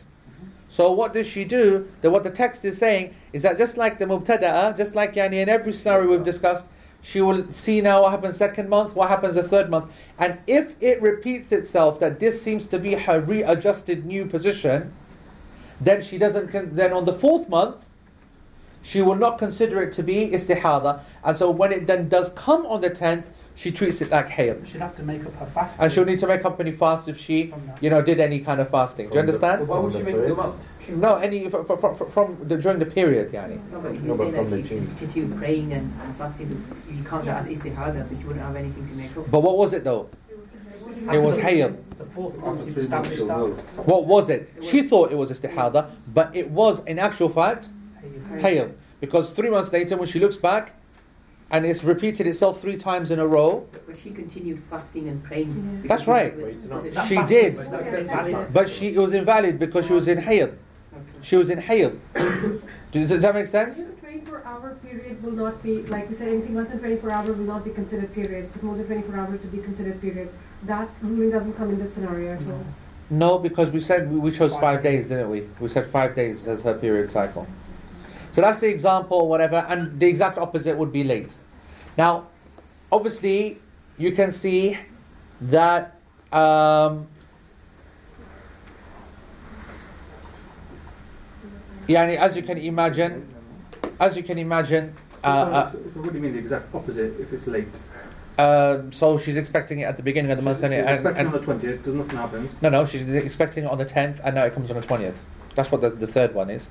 [0.69, 1.87] So what does she do?
[2.01, 5.35] That what the text is saying is that just like the mubtada'a, just like yani
[5.35, 6.67] in every scenario we've discussed,
[7.01, 9.91] she will see now what happens second month, what happens the third month.
[10.19, 14.93] And if it repeats itself that this seems to be her readjusted new position,
[15.79, 17.85] then she doesn't then on the fourth month
[18.81, 21.01] she will not consider it to be istihada.
[21.23, 24.65] And so when it then does come on the tenth, she treats it like hayd.
[24.67, 25.79] She'd have to make up her fast.
[25.81, 28.59] And she'll need to make up any fast if she, you know, did any kind
[28.61, 29.09] of fasting.
[29.09, 29.67] Do you From the- understand?
[29.67, 30.55] Why would she make them up?
[30.89, 33.59] No, any from, from, from the, during the period, yani.
[33.71, 34.75] No, but if No, but say from that the she
[35.05, 38.87] continue praying and, and fasting, you can't that as istihada, so she wouldn't have anything
[38.87, 39.29] to make up.
[39.29, 40.09] But what was it though?
[41.13, 41.77] It was hayd.
[41.97, 43.37] The fourth month, you've established that.
[43.85, 44.49] What was it?
[44.61, 47.69] She thought it was istihada, but it was in actual fact
[48.39, 48.73] Hey, hayd.
[48.99, 50.73] Because three months later, when she looks back,
[51.49, 55.21] and it's repeated itself three times in a row, But, but she continued fasting and
[55.23, 55.79] praying.
[55.81, 56.35] because That's right.
[56.37, 57.55] Wait, that She fast did.
[57.55, 60.53] is but she it was invalid because she was in hayd.
[61.21, 61.99] She was in hayd.
[62.91, 63.77] Does, does that make sense?
[63.77, 67.29] The 24 hour period will not be, like we said, anything less than 24 hours
[67.29, 70.35] will not be considered periods, but more than 24 hours to be considered periods.
[70.63, 72.65] That ruling doesn't come in this scenario at all.
[73.09, 75.47] No, because we said we, we chose five days, didn't we?
[75.59, 77.47] We said five days as her period cycle.
[78.33, 81.33] So that's the example, or whatever, and the exact opposite would be late.
[81.97, 82.27] Now,
[82.91, 83.57] obviously,
[83.97, 84.77] you can see
[85.41, 85.95] that
[86.31, 87.07] um,
[91.87, 93.27] yani, as you can imagine,
[93.99, 97.47] as you can imagine, uh, uh, what do you mean the exact opposite if it's
[97.47, 97.67] late?
[98.39, 100.87] um, so she's expecting it at the beginning of the month, she's, and, she's it-
[100.87, 102.49] and, expecting and on the 20th, does nothing happen?
[102.61, 105.23] no, no, she's expecting it on the tenth, and now it comes on the twentieth.
[105.55, 106.69] That's what the, the third one is.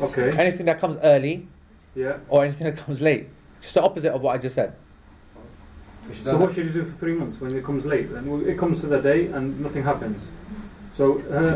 [0.00, 1.46] Okay, Anything that comes early
[1.94, 2.18] yeah.
[2.28, 3.28] or anything that comes late.
[3.60, 4.72] Just the opposite of what I just said.
[6.06, 8.10] So she So does what should you do for three months when it comes late?
[8.12, 10.28] Then it comes to the day and nothing happens.
[10.94, 11.50] So her,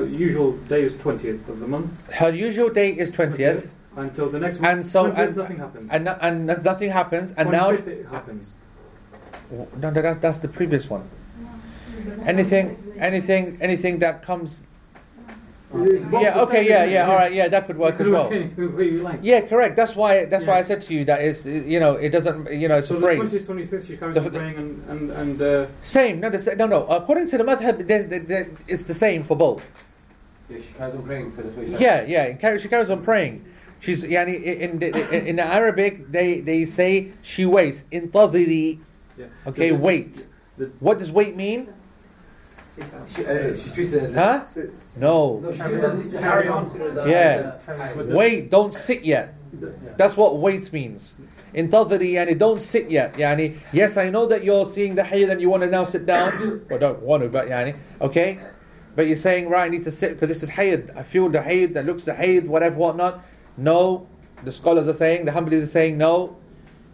[0.00, 4.38] her usual day is 20th of the month Her usual day is 20th, until the
[4.40, 4.72] next month.
[4.72, 5.90] and so 20th, and, nothing happens.
[5.90, 8.52] and, no- and nothing happens, and now it happens.
[9.50, 11.08] no, no, that's that's the previous one.
[12.26, 14.64] Anything, anything, anything that comes.
[15.72, 18.28] It's Yeah, okay, same, yeah, yeah, all right, yeah, that could work as well.
[18.28, 19.20] work any way you like.
[19.22, 19.76] Yeah, correct.
[19.76, 20.24] That's why.
[20.24, 22.88] That's why I said to you that is, you know, it doesn't, you know, it's
[22.88, 23.46] So a the phrase.
[23.46, 25.42] 20th, 25th, she carries The- on the- praying and and and.
[25.42, 26.18] Uh, Same.
[26.18, 26.86] No, the, no, no.
[26.86, 29.62] According to the madhab, there's- there- there- it's the same for both.
[30.48, 31.80] Yeah, she carries on praying for the 25th.
[31.80, 32.32] Yeah, yeah.
[32.32, 33.44] carry- She carries on praying.
[33.78, 34.90] She's yani in the,
[35.28, 37.84] in the Arabic they they say she waits.
[37.92, 38.80] Intadiri.
[39.16, 39.26] yeah.
[39.46, 40.26] Okay, The- the- wait.
[40.58, 41.68] the- What does wait mean?
[43.08, 44.44] She, uh, she treats it as Huh?
[44.96, 45.40] No.
[45.40, 47.08] No, she treats it Carry on.
[47.08, 47.58] Yeah.
[47.96, 48.50] Wait.
[48.50, 49.34] Don't sit yet.
[49.96, 51.14] That's what wait means.
[51.54, 53.14] Intadiri yani don't sit yet.
[53.14, 56.06] Yani yes, I know that you're seeing the hayd and you want to now sit
[56.06, 56.64] down.
[56.70, 58.38] or don't want to, but yani okay.
[58.94, 60.96] But you're saying right, I need to sit because this is hayd.
[60.96, 63.20] I feel the hayd that looks the hayd, whatever, whatnot.
[63.56, 64.06] No,
[64.44, 66.36] the scholars are saying, the Hanbalis are saying no.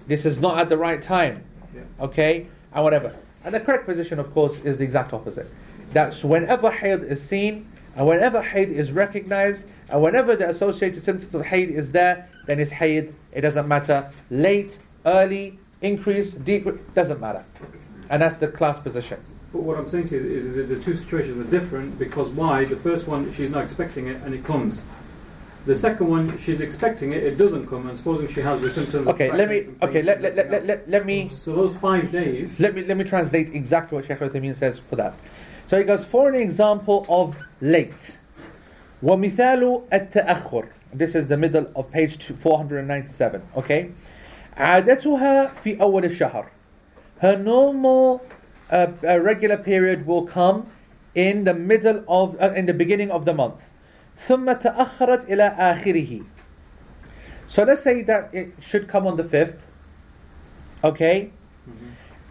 [0.07, 1.45] This is not at the right time.
[1.74, 1.82] Yeah.
[2.01, 3.14] Okay, and whatever.
[3.45, 5.51] And the correct position, of course, is the exact opposite.
[5.97, 11.35] That's whenever hayd is seen, and whenever hayd is recognized, and whenever the associated symptoms
[11.35, 13.15] of hayd is there, then it's hayd.
[13.33, 14.11] It doesn't matter.
[14.29, 17.47] Late, early, increase, decrease, doesn't matter.
[18.11, 19.25] And that's the class position.
[19.55, 22.67] But what I'm saying to you is that the two situations are different because why?
[22.67, 24.83] The first one, she's not expecting it and it comes.
[25.65, 29.09] The second one, she's expecting it, it doesn't come, and supposing she has the symptoms.
[29.09, 29.69] of Okay, let me.
[29.81, 31.29] Okay, let, let, let, let, let me.
[31.29, 32.61] So those five days.
[32.61, 35.15] Let me let me translate exactly what Sheikh Uthaymeen says for that.
[35.66, 38.20] So he goes for an example of late.
[39.04, 40.68] ومثال التأخر.
[40.94, 43.42] This is the middle of page two- 497.
[43.58, 43.92] Okay.
[44.58, 46.46] عادتها في أول الشهر.
[47.20, 48.22] Her normal
[48.70, 50.68] uh, uh, regular period will come
[51.16, 53.70] in the middle of uh, in the beginning of the month.
[54.18, 56.26] ثم تأخرت إلى آخره.
[57.48, 59.68] So let's say that it should come on the 5th.
[60.84, 61.32] Okay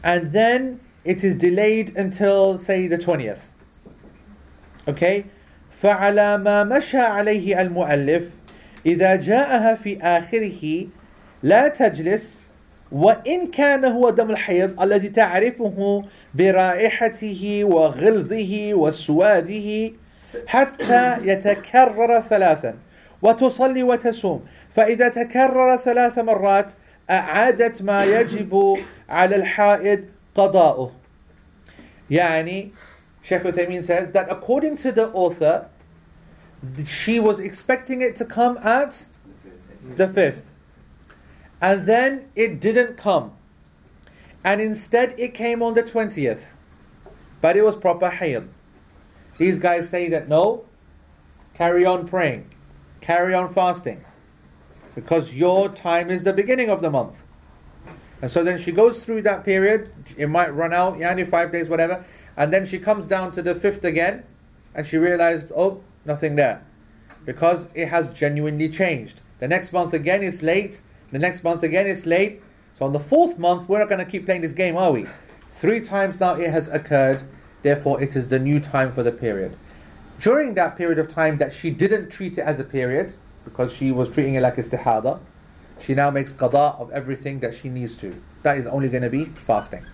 [0.02, 3.43] and then it is delayed until say the 20th
[4.87, 5.25] okay?
[5.81, 8.23] فعلى ما مشى عليه المؤلف
[8.85, 10.87] إذا جاءها في آخره
[11.43, 12.51] لا تجلس
[12.91, 16.03] وإن كان هو دم الحيض الذي تعرفه
[16.33, 19.91] برائحته وغلظه وسواده
[20.47, 22.75] حتى يتكرر ثلاثا
[23.21, 24.45] وتصلي وتصوم
[24.75, 26.71] فإذا تكرر ثلاث مرات
[27.09, 28.77] أعادت ما يجب
[29.09, 30.05] على الحائض
[30.35, 30.91] Qada'u,
[32.09, 32.73] Yani,
[33.21, 35.69] Sheikh Uthaymeen says that according to the author,
[36.85, 39.05] she was expecting it to come at
[39.83, 40.53] the fifth.
[41.61, 43.31] And then it didn't come.
[44.43, 46.57] And instead it came on the 20th.
[47.41, 48.47] But it was proper hayd.
[49.37, 50.65] These guys say that no,
[51.53, 52.49] carry on praying,
[53.01, 54.03] carry on fasting.
[54.93, 57.23] Because your time is the beginning of the month
[58.25, 59.91] and so then she goes through that period.
[60.17, 60.97] It might run out.
[60.97, 62.03] Yani five days whatever.
[62.35, 64.23] And then she comes down to the fifth again
[64.73, 66.63] and she realized oh nothing there.
[67.23, 69.21] Because it has genuinely changed.
[69.37, 70.81] The next month again is late.
[71.11, 72.41] The next month again is late.
[72.73, 75.05] So on the fourth month we're not going to keep playing this game are we?
[75.51, 77.21] Three times now it has occurred.
[77.61, 79.55] Therefore it is the new time for the period.
[80.19, 83.13] During that period of time that she didn't treat it as a period
[83.43, 85.19] because she was treating it like istihada
[85.79, 88.15] she now makes qada of everything that she needs to.
[88.43, 89.85] That is only going to be fasting.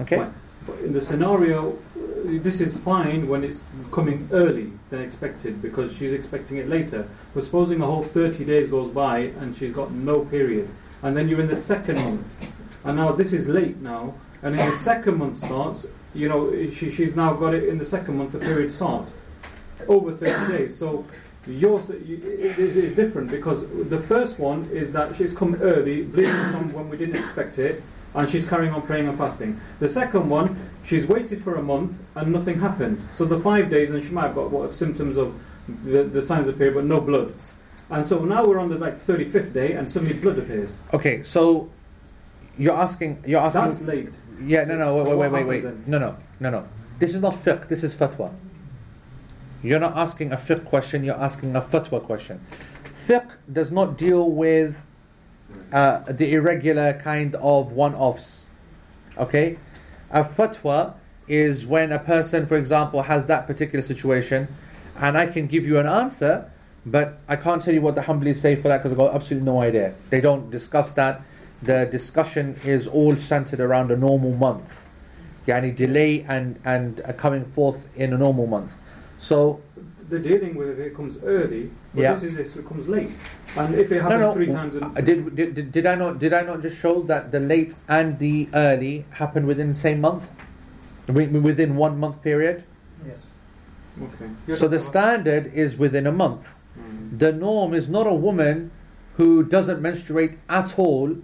[0.00, 0.26] Okay?
[0.66, 1.78] But in the scenario,
[2.24, 7.06] this is fine when it's coming early than expected because she's expecting it later.
[7.34, 10.68] But supposing a whole 30 days goes by and she's got no period,
[11.02, 12.52] and then you're in the second month,
[12.84, 16.90] and now this is late now, and in the second month starts, you know, she,
[16.90, 19.10] she's now got it in the second month, the period starts.
[19.88, 20.78] Over 30 days.
[20.78, 21.04] So
[21.46, 26.32] yours it is, is different because the first one is that she's come early, bleeding
[26.52, 27.82] come when we didn't expect it,
[28.14, 29.60] and she's carrying on praying and fasting.
[29.80, 33.02] The second one, she's waited for a month and nothing happened.
[33.14, 35.40] So the five days, and she might have got what symptoms of
[35.84, 37.34] the, the signs of period, but no blood.
[37.90, 40.74] And so now we're on the like 35th day, and suddenly blood appears.
[40.92, 41.68] okay so
[42.56, 44.14] you're asking you're asking That's late.
[44.44, 45.86] Yeah, no, no, wait, So wait, wait, wait, wait.
[45.86, 46.68] No, no, no, no.
[46.98, 48.32] This is not fiqh, this is fatwa.
[49.64, 52.44] You're not asking a fiqh question, you're asking a fatwa question.
[53.08, 54.84] Fiqh does not deal with
[55.72, 58.44] uh, the irregular kind of one offs.
[59.16, 59.56] Okay?
[60.10, 60.96] A fatwa
[61.26, 64.48] is when a person, for example, has that particular situation,
[64.98, 66.50] and I can give you an answer,
[66.84, 69.46] but I can't tell you what the Hanbalis say for that because I've got absolutely
[69.46, 69.94] no idea.
[70.10, 71.22] They don't discuss that.
[71.62, 74.84] The discussion is all centered around a normal month.
[75.46, 78.74] Yani delay and, and coming forth in a normal month.
[79.24, 79.60] So,
[80.10, 82.12] They're dealing with if it comes early, but Yeah.
[82.12, 83.12] this is if it comes late.
[83.56, 84.34] And if it happens no.
[84.34, 87.32] three times, in, Did, did, did, did I not did I not just show that
[87.32, 90.30] the late and the early happen within the same month,
[91.08, 92.64] within one month period?
[93.06, 93.16] Yes.
[94.06, 94.54] Okay.
[94.60, 96.54] So the standard is within a month.
[96.78, 97.18] Mm.
[97.18, 98.70] The norm is not a woman
[99.16, 101.16] who doesn't menstruate at all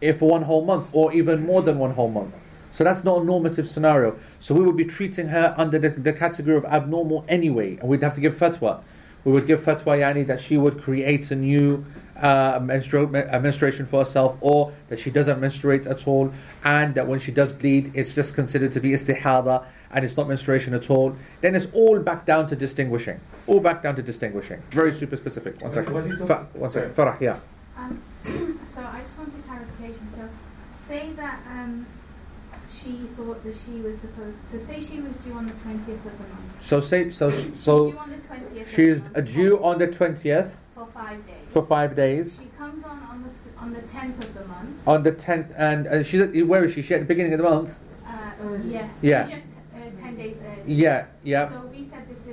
[0.00, 2.34] if for one whole month or even more than one whole month.
[2.72, 4.16] So that's not a normative scenario.
[4.40, 8.02] So we would be treating her under the, the category of abnormal anyway, and we'd
[8.02, 8.82] have to give fatwa.
[9.24, 11.84] We would give fatwa yani that she would create a new
[12.16, 13.10] uh, menstru-
[13.42, 16.32] menstruation for herself, or that she doesn't menstruate at all,
[16.64, 20.26] and that when she does bleed, it's just considered to be istihada and it's not
[20.26, 21.14] menstruation at all.
[21.40, 23.20] Then it's all back down to distinguishing.
[23.46, 24.62] All back down to distinguishing.
[24.70, 25.60] Very super specific.
[25.60, 25.92] One second.
[25.92, 26.94] Was Fa- one second.
[26.94, 27.38] Farah, yeah.
[27.76, 28.00] Um,
[28.64, 30.08] so I just wanted clarification.
[30.08, 30.28] So
[30.76, 31.86] say that um,
[32.82, 34.44] she thought that she was supposed.
[34.44, 36.62] So say she was due on the twentieth of the month.
[36.62, 39.62] So say so She's so due on the twentieth.
[39.62, 41.36] on the twentieth for five days.
[41.52, 42.38] for five days.
[42.40, 44.88] She comes on on the on the tenth of the month.
[44.88, 46.82] On the tenth, and uh, she's at, where is she?
[46.82, 47.78] She at the beginning of the month.
[48.06, 48.10] Uh,
[48.64, 48.88] yeah.
[49.00, 49.24] Yeah.
[49.24, 50.74] She's just uh, ten days early.
[50.74, 51.48] Yeah, yeah.
[51.50, 51.84] So we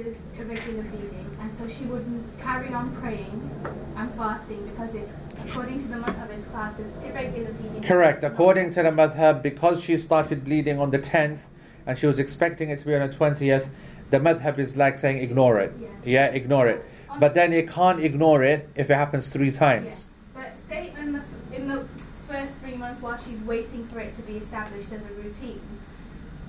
[0.03, 3.49] this irregular bleeding, and so she wouldn't carry on praying
[3.97, 5.13] and fasting because it's
[5.45, 7.83] according to the madhab is classed as irregular bleeding.
[7.83, 8.23] Correct.
[8.23, 11.49] According to the madhab, because she started bleeding on the tenth,
[11.85, 13.69] and she was expecting it to be on the twentieth,
[14.09, 15.73] the madhab is like saying ignore it.
[16.05, 16.85] Yeah, ignore it.
[17.19, 20.09] But then you can't ignore it if it happens three times.
[20.33, 21.21] But say in the
[21.53, 21.85] in the
[22.27, 25.61] first three months while she's waiting for it to be established as a routine,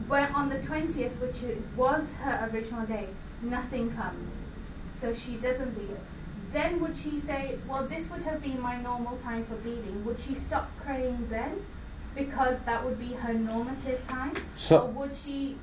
[0.06, 1.42] when on the twentieth, which
[1.76, 3.08] was her original day,
[3.42, 4.40] nothing comes,
[4.92, 5.96] so she doesn't bleed.
[6.52, 10.04] Then would she say, well, this would have been my normal time for bleeding?
[10.04, 11.60] Would she stop praying then,
[12.16, 15.56] because that would be her normative time, or So would she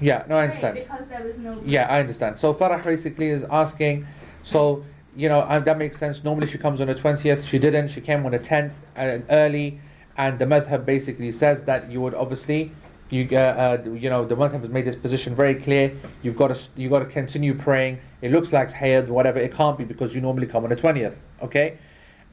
[0.00, 0.74] yeah, no, I understand.
[0.76, 1.60] because there was no?
[1.64, 2.38] Yeah, I understand.
[2.38, 4.06] So Farah basically is asking,
[4.42, 4.84] so
[5.14, 6.24] you know that makes sense.
[6.24, 7.44] Normally she comes on the twentieth.
[7.44, 7.88] She didn't.
[7.88, 9.80] She came on the tenth uh, early,
[10.16, 12.72] and the madhab basically says that you would obviously.
[13.10, 15.96] You, uh, uh, you know, the madhab has made this position very clear.
[16.22, 17.98] You've got to, you've got to continue praying.
[18.22, 19.40] It looks like hayd, whatever.
[19.40, 21.24] It can't be because you normally come on the twentieth.
[21.42, 21.78] Okay,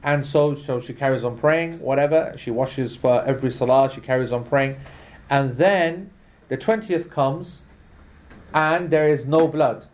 [0.04, 2.32] and so so she carries on praying, whatever.
[2.36, 4.76] She washes for every salah, she carries on praying,
[5.28, 6.10] and then
[6.48, 7.62] the twentieth comes,
[8.54, 9.86] and there is no blood.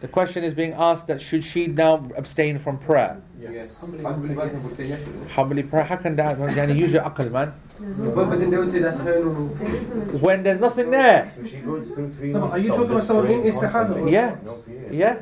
[0.00, 3.22] The question is being asked that should she now abstain from prayer?
[3.40, 3.78] Yes.
[3.80, 5.00] Hanbali Hanbali would welcome would say yes.
[5.32, 5.84] Humbly prayer.
[5.84, 6.36] How can that?
[6.36, 7.48] Yani use your aql, man.
[7.80, 8.14] it?
[8.14, 9.48] But, but then they would say that's her normal.
[9.48, 10.20] There is no menstruation.
[10.20, 11.28] When there's nothing there.
[11.30, 14.36] So she goes through three No, are you talking about someone in praying istihada Yeah.
[14.44, 14.92] No period.
[14.92, 15.16] Yeah.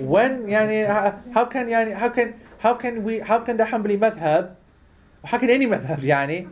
[0.00, 3.98] When yani how- how can yani how can how can we how can the Hanbali
[3.98, 4.56] madhab
[5.24, 6.48] how can any madhab yani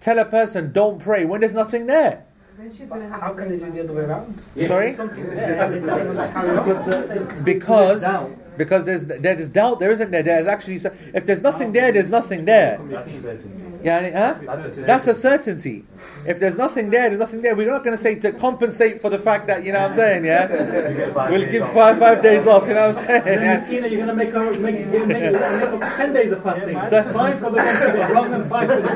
[0.00, 2.24] tell a person don't pray when there's nothing there?
[2.60, 4.38] Then she's gonna have How can they do the other way around?
[4.60, 4.92] Sorry?
[4.92, 5.70] Something there.
[5.70, 7.42] They tell them, like, carry on.
[7.42, 8.30] Because doubt.
[8.56, 10.76] Because there's there's doubt there isn't there there's actually
[11.14, 12.78] if there's nothing there there's nothing there.
[12.84, 13.70] That's a certainty.
[13.82, 14.34] Yani, huh?
[14.44, 15.84] That's a That's a certainty.
[16.26, 17.54] If there's nothing there, there's nothing there.
[17.56, 19.94] We're not going to say to compensate for the fact that you know what I'm
[19.96, 20.48] saying, yeah.
[20.90, 22.66] You get five We'll give five five days off.
[22.68, 23.26] You know what I'm saying?
[23.26, 23.70] Yeah?
[23.70, 26.76] You're going to make, her, make, make, make, make 10 days of fasting.
[26.76, 28.88] So- five for the one she got wrong and five for the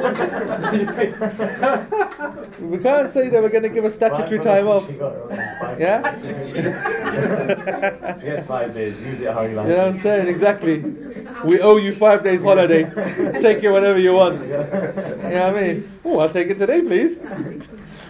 [2.61, 2.71] one.
[2.71, 4.87] We can't say that we're going to give a statutory time off.
[4.87, 5.39] She got it wrong.
[5.61, 6.21] Five Yeah?
[8.21, 9.01] She gets five days.
[9.01, 9.57] Use it how you.
[9.57, 10.29] Know what I'm saying?
[10.29, 10.81] Exactly.
[11.45, 12.85] We owe you five days holiday.
[13.41, 14.41] Take it whenever you want.
[14.41, 15.91] You know what I mean?
[16.05, 17.23] Oh, I'll take it today, please.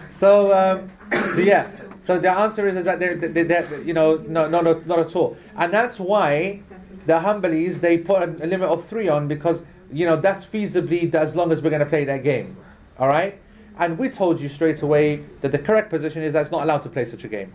[0.09, 0.89] So, um,
[1.33, 1.69] so yeah.
[1.99, 4.99] So the answer is, is that they're, they're, they're you know, no, no, no, not
[4.99, 5.37] at all.
[5.55, 6.61] And that's why
[7.05, 11.13] the Hanbalis, they put a, a limit of three on because, you know, that's feasibly
[11.13, 12.57] as long as we're going to play that game.
[12.99, 13.39] All right?
[13.77, 16.83] And we told you straight away that the correct position is that it's not allowed
[16.83, 17.51] to play such a game.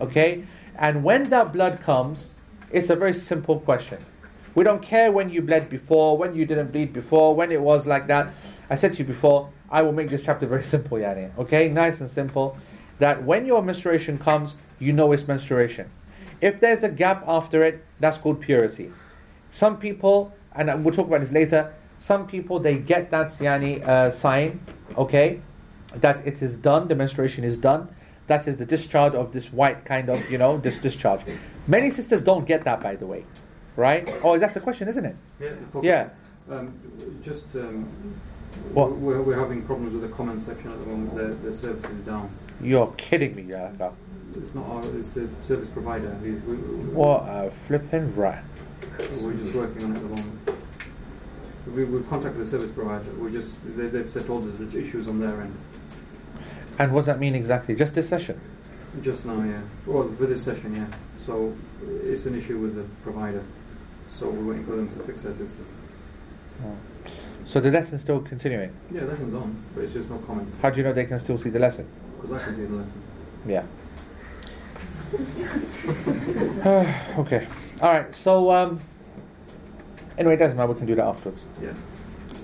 [0.00, 0.44] Okay?
[0.76, 2.34] And when that blood comes,
[2.70, 3.98] it's a very simple question.
[4.54, 7.86] We don't care when you bled before, when you didn't bleed before, when it was
[7.86, 8.32] like that.
[8.68, 11.36] I said to you before, I will make this chapter very simple, Yani.
[11.38, 11.68] Okay?
[11.68, 12.56] Nice and simple.
[12.98, 15.90] That when your menstruation comes, you know it's menstruation.
[16.40, 18.90] If there's a gap after it, that's called purity.
[19.50, 24.10] Some people, and we'll talk about this later, some people they get that yani, uh,
[24.10, 24.60] sign,
[24.96, 25.40] okay,
[25.94, 27.88] that it is done, the menstruation is done.
[28.30, 31.22] That is the discharge of this white kind of, you know, this discharge.
[31.66, 33.24] Many sisters don't get that, by the way,
[33.74, 34.08] right?
[34.22, 35.16] Oh, that's the question, isn't it?
[35.40, 35.54] Yeah.
[35.82, 36.10] Yeah.
[36.48, 36.72] Um,
[37.24, 37.88] just, um,
[38.72, 38.92] What?
[38.92, 41.16] We're, we're having problems with the comment section at the moment.
[41.16, 42.30] The, the service is down.
[42.60, 43.92] You're kidding me, Yaka.
[44.36, 46.16] It's not our, it's the service provider.
[46.22, 46.54] We, we,
[46.94, 48.44] What a flipping rat.
[49.20, 50.50] We're just working on it at the moment.
[51.74, 53.10] We, we've contacted the service provider.
[53.14, 55.56] We just they, they've said told us there's issues on their end.
[56.80, 57.74] And what does that mean exactly?
[57.76, 58.40] Just this session?
[59.02, 59.60] Just now, yeah.
[59.86, 60.86] Well, for this session, yeah.
[61.26, 61.54] So
[62.04, 63.44] it's an issue with the provider.
[64.10, 65.66] So we're waiting for them to fix their system.
[67.44, 68.72] So the lesson's still continuing.
[68.90, 70.56] Yeah, lesson's on, but it's just no comments.
[70.62, 71.86] How do you know they can still see the lesson?
[72.16, 73.02] Because I can see the lesson.
[73.46, 73.66] Yeah.
[77.18, 77.46] okay.
[77.82, 78.14] All right.
[78.14, 78.80] So um,
[80.16, 80.72] anyway, it doesn't matter.
[80.72, 81.44] We can do that afterwards.
[81.62, 81.74] Yeah.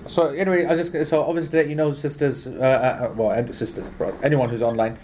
[0.07, 3.89] So anyway, I just so obviously let you know, sisters, uh, uh, well, and sisters,
[4.23, 4.97] anyone who's online,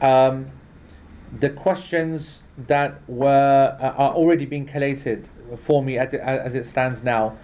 [0.00, 0.50] um,
[1.38, 7.02] the questions that were uh, are already being collated for me the, as it stands
[7.02, 7.36] now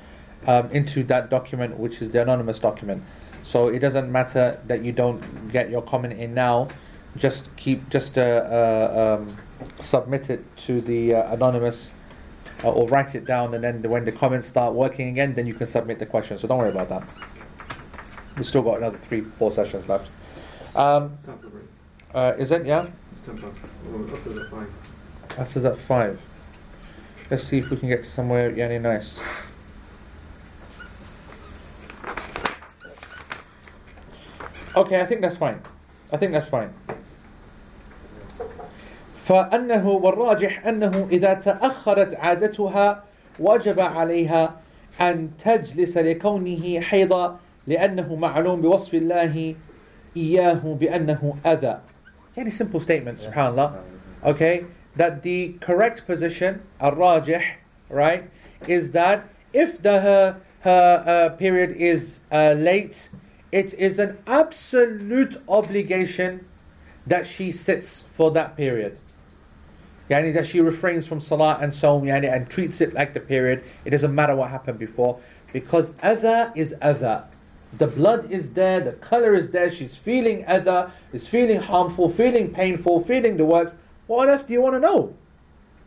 [0.47, 3.03] um, into that document, which is the anonymous document.
[3.43, 6.69] So it doesn't matter that you don't get your comment in now.
[7.17, 9.37] Just keep just uh, uh, um,
[9.81, 11.93] submit it to the uh, anonymous
[12.65, 15.55] uh, or write it down, and then when the comments start working again, then you
[15.55, 16.39] can submit the question.
[16.39, 17.13] So don't worry about that.
[18.37, 20.11] We've still got another three, four sessions left.
[20.77, 21.65] Um, It's time for a break.
[22.15, 22.67] uh, is it?
[22.67, 22.87] Yeah.
[23.13, 23.55] It's ten past.
[23.93, 24.69] Asr is at five.
[25.29, 26.21] Asr is at five.
[27.31, 29.21] Let's see if we can get to somewhere yani nice.
[34.77, 35.61] Okay, I think that's fine.
[36.13, 36.73] I think that's fine.
[39.25, 43.05] فأنه والراجح أنه إذا تأخرت عادتها
[43.39, 44.61] وجب عليها
[45.01, 49.55] أن تجلس لكونه حيضا لأنه معلوم بوصف الله
[50.17, 51.79] إياه بأنه أذى.
[52.37, 53.73] Very simple statement, subhanAllah.
[54.25, 54.67] Okay,
[54.97, 57.43] that the correct position, al-rajih,
[57.89, 58.31] right,
[58.69, 63.11] is that if the her her uh, period is uh, late,
[63.53, 66.47] it is an absolute obligation
[67.07, 68.99] that she sits for that period.
[70.11, 73.65] Yani that she refrains from salah and so yani, and treats it like the period.
[73.85, 75.19] It doesn't matter what happened before
[75.53, 77.27] because adha is adha.
[77.79, 82.53] The blood is there, the color is there, she's feeling adha, is feeling harmful, feeling
[82.53, 83.75] painful, feeling the words.
[84.07, 85.15] What else do you want to know?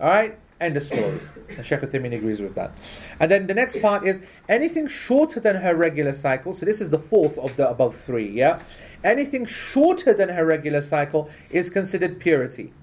[0.02, 0.40] Alright?
[0.60, 1.20] End of story.
[1.50, 2.72] And Sheikh Uthaymeen agrees with that.
[3.20, 6.52] And then the next part is anything shorter than her regular cycle.
[6.54, 8.62] So this is the fourth of the above three, yeah?
[9.04, 12.74] Anything shorter than her regular cycle is considered purity.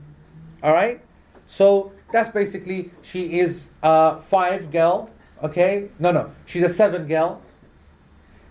[0.62, 1.02] Alright?
[1.46, 5.10] So that's basically she is uh, five girl,
[5.44, 7.42] Okay, no, no, she's a seven girl.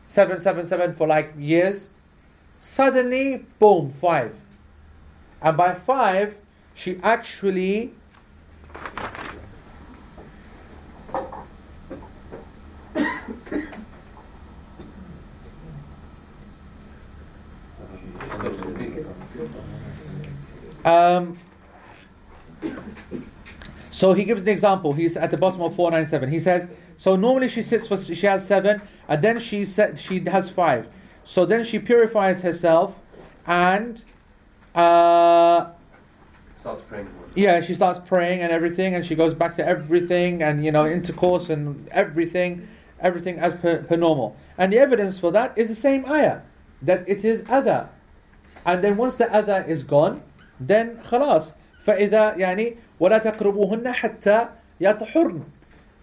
[0.04, 1.90] Seven, seven, seven for like years.
[2.60, 4.36] Suddenly, boom, five.
[5.42, 6.38] And by five,
[6.76, 7.94] she actually
[20.86, 21.38] Um,
[23.94, 24.94] so he gives an example.
[24.94, 26.30] He's at the bottom of 497.
[26.30, 26.68] He says,
[26.98, 30.90] so normally she sits for she has seven, and then she set, she has five.
[31.24, 33.00] So then she purifies herself,
[33.46, 34.04] and
[34.74, 35.70] uh,
[36.62, 37.08] starts praying.
[37.36, 40.88] Yeah, she starts praying and everything, and she goes back to everything, and you know
[40.88, 42.68] intercourse and everything,
[43.00, 44.36] everything as per, per normal.
[44.58, 46.42] And the evidence for that is the same ayah,
[46.82, 47.90] that it is adha.
[48.66, 50.24] And then once the adha is gone,
[50.60, 51.54] then khalas,
[51.85, 54.49] فإذا يعني ولا تقربوهن حتى
[54.81, 55.43] يطهرن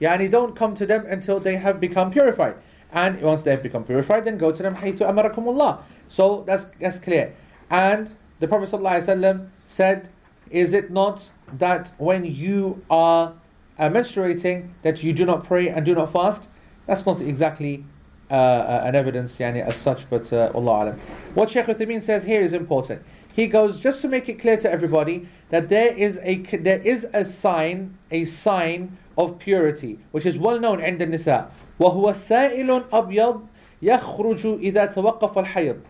[0.02, 2.56] يعني don't come to them until they have become purified.
[2.92, 5.80] And once they have become purified, then go to them حيث أمركم الله.
[6.08, 7.34] So that's that's clear.
[7.70, 10.10] And the Prophet ﷺ said,
[10.50, 13.34] Is it not that when you are
[13.80, 16.48] uh, menstruating that you do not pray and do not fast?
[16.86, 17.86] That's not exactly
[18.30, 21.00] uh, uh, an evidence yani, as such, but uh, Allah alam.
[21.34, 23.02] What Shaykh Uthaymeen says here is important.
[23.34, 27.08] He goes just to make it clear to everybody that there is a there is
[27.14, 33.42] a sign a sign of purity which is well known عند النساء وهو سائل أبيض
[33.82, 35.82] يخرج إذا توقف الحيض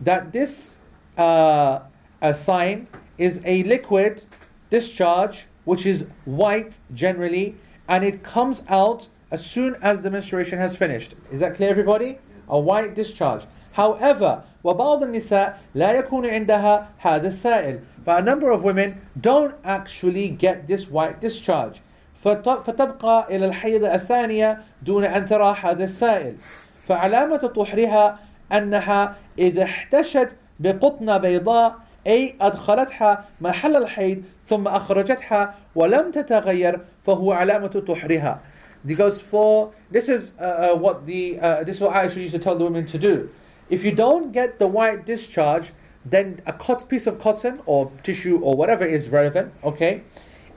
[0.00, 0.78] that this
[1.16, 1.80] uh,
[2.20, 4.24] a sign is a liquid
[4.70, 7.54] discharge which is white generally
[7.88, 11.14] and it comes out as soon as the menstruation has finished.
[11.30, 12.18] Is that clear, everybody?
[12.48, 13.44] A white discharge.
[13.76, 17.78] However, وبعض النساء لا يكون عندها هذا السائل.
[18.06, 21.80] But a number of women don't actually get this white discharge.
[22.24, 26.34] فت- فتبقى إلى الحيض الثانية دون أن ترى هذا السائل.
[26.88, 28.18] فعلامة طهرها
[28.52, 30.28] أنها إذا احتشت
[30.60, 31.74] بقطنة بيضاء
[32.06, 38.38] أي أدخلتها محل الحيض ثم أخرجتها ولم تتغير فهو علامة طهرها.
[38.86, 42.38] Because for this is uh, uh, what the uh, this is what Aisha used to
[42.40, 43.28] tell the women to do.
[43.69, 45.71] If you don't get the white discharge,
[46.05, 50.03] then a piece of cotton or tissue or whatever is relevant, okay,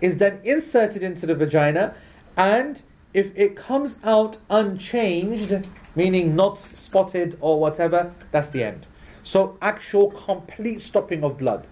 [0.00, 1.94] is then inserted into the vagina,
[2.36, 2.82] and
[3.12, 8.86] if it comes out unchanged, meaning not spotted or whatever, that's the end.
[9.22, 11.62] So actual complete stopping of blood.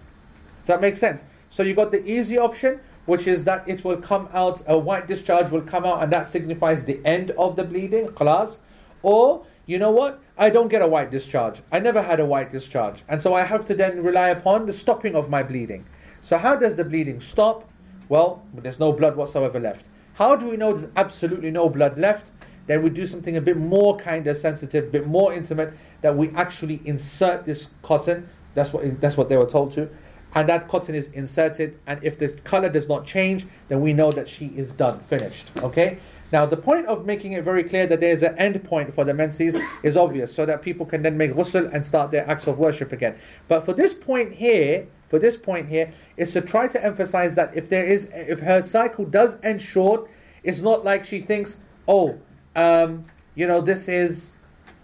[0.61, 1.23] Does that make sense?
[1.49, 5.07] So you got the easy option, which is that it will come out, a white
[5.07, 8.57] discharge will come out, and that signifies the end of the bleeding, khalas.
[9.01, 10.19] Or, you know what?
[10.35, 11.61] I don't get a white discharge.
[11.71, 13.03] I never had a white discharge.
[13.07, 15.85] And so I have to then rely upon the stopping of my bleeding.
[16.23, 17.69] So, how does the bleeding stop?
[18.09, 19.85] Well, there's no blood whatsoever left.
[20.15, 22.31] How do we know there's absolutely no blood left?
[22.65, 26.17] Then we do something a bit more kind of sensitive, a bit more intimate, that
[26.17, 28.27] we actually insert this cotton.
[28.55, 29.87] That's what, that's what they were told to.
[30.33, 34.11] And that cotton is inserted, and if the color does not change, then we know
[34.11, 35.51] that she is done, finished.
[35.61, 35.99] Okay?
[36.31, 39.13] Now, the point of making it very clear that there's an end point for the
[39.13, 42.59] menses is obvious, so that people can then make ghusl and start their acts of
[42.59, 43.17] worship again.
[43.47, 47.55] But for this point here, for this point here, is to try to emphasize that
[47.55, 50.07] if there is, if her cycle does end short,
[50.43, 51.57] it's not like she thinks,
[51.87, 52.19] oh,
[52.55, 54.33] um, you know, this is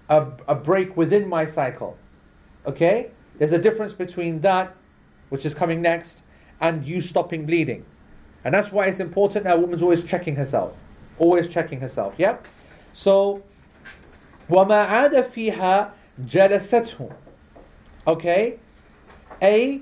[0.10, 1.96] a, a break within my cycle.
[2.66, 3.12] Okay?
[3.38, 4.76] There's a difference between that,
[5.30, 6.24] which is coming next,
[6.60, 7.86] and you stopping bleeding.
[8.44, 10.76] And that's why it's important that a woman's always checking herself
[11.19, 12.37] Always checking herself, yeah?
[12.93, 13.43] So,
[14.49, 15.91] وَمَا عَادَ فِيهَا
[16.27, 17.13] جَلَسَتْهُ
[18.07, 18.59] Okay?
[19.43, 19.81] أي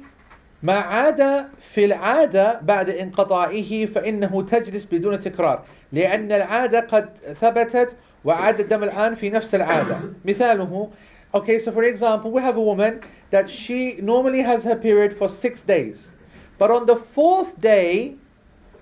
[0.63, 7.09] ما عاد في العادة بعد انقطاعه فإنه تجلس بدون تكرار لأن العادة قد
[7.41, 10.91] ثبتت وعاد الدم الآن في نفس العادة مثاله
[11.35, 13.01] Okay, so for example, we have a woman
[13.31, 16.11] that she normally has her period for six days.
[16.59, 18.15] But on the fourth day,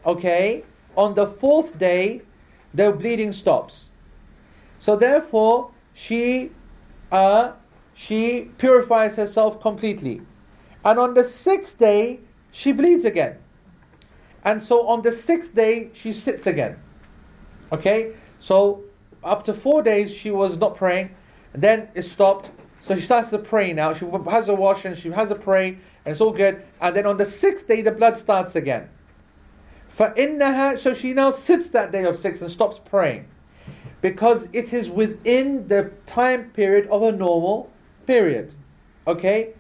[0.06, 0.62] okay,
[0.97, 2.23] on the fourth day,
[2.73, 3.89] the bleeding stops.
[4.80, 6.52] So therefore, she,
[7.11, 7.53] uh,
[7.93, 10.22] she purifies herself completely.
[10.84, 12.19] And on the sixth day,
[12.52, 13.38] she bleeds again.
[14.43, 16.80] And so on the sixth day, she sits again.
[17.72, 18.14] Okay?
[18.39, 18.84] So
[19.23, 21.11] up to four days, she was not praying.
[21.53, 22.49] And then it stopped.
[22.81, 23.93] So she starts to pray now.
[23.93, 25.77] She has a wash and she has a pray.
[26.03, 26.64] And it's all good.
[26.80, 28.89] And then on the sixth day, the blood starts again.
[29.97, 33.27] فإنها, so she now sits that day of six and stops praying.
[34.02, 37.70] Because it is within the time period of a normal
[38.06, 38.52] period.
[39.06, 39.55] Okay?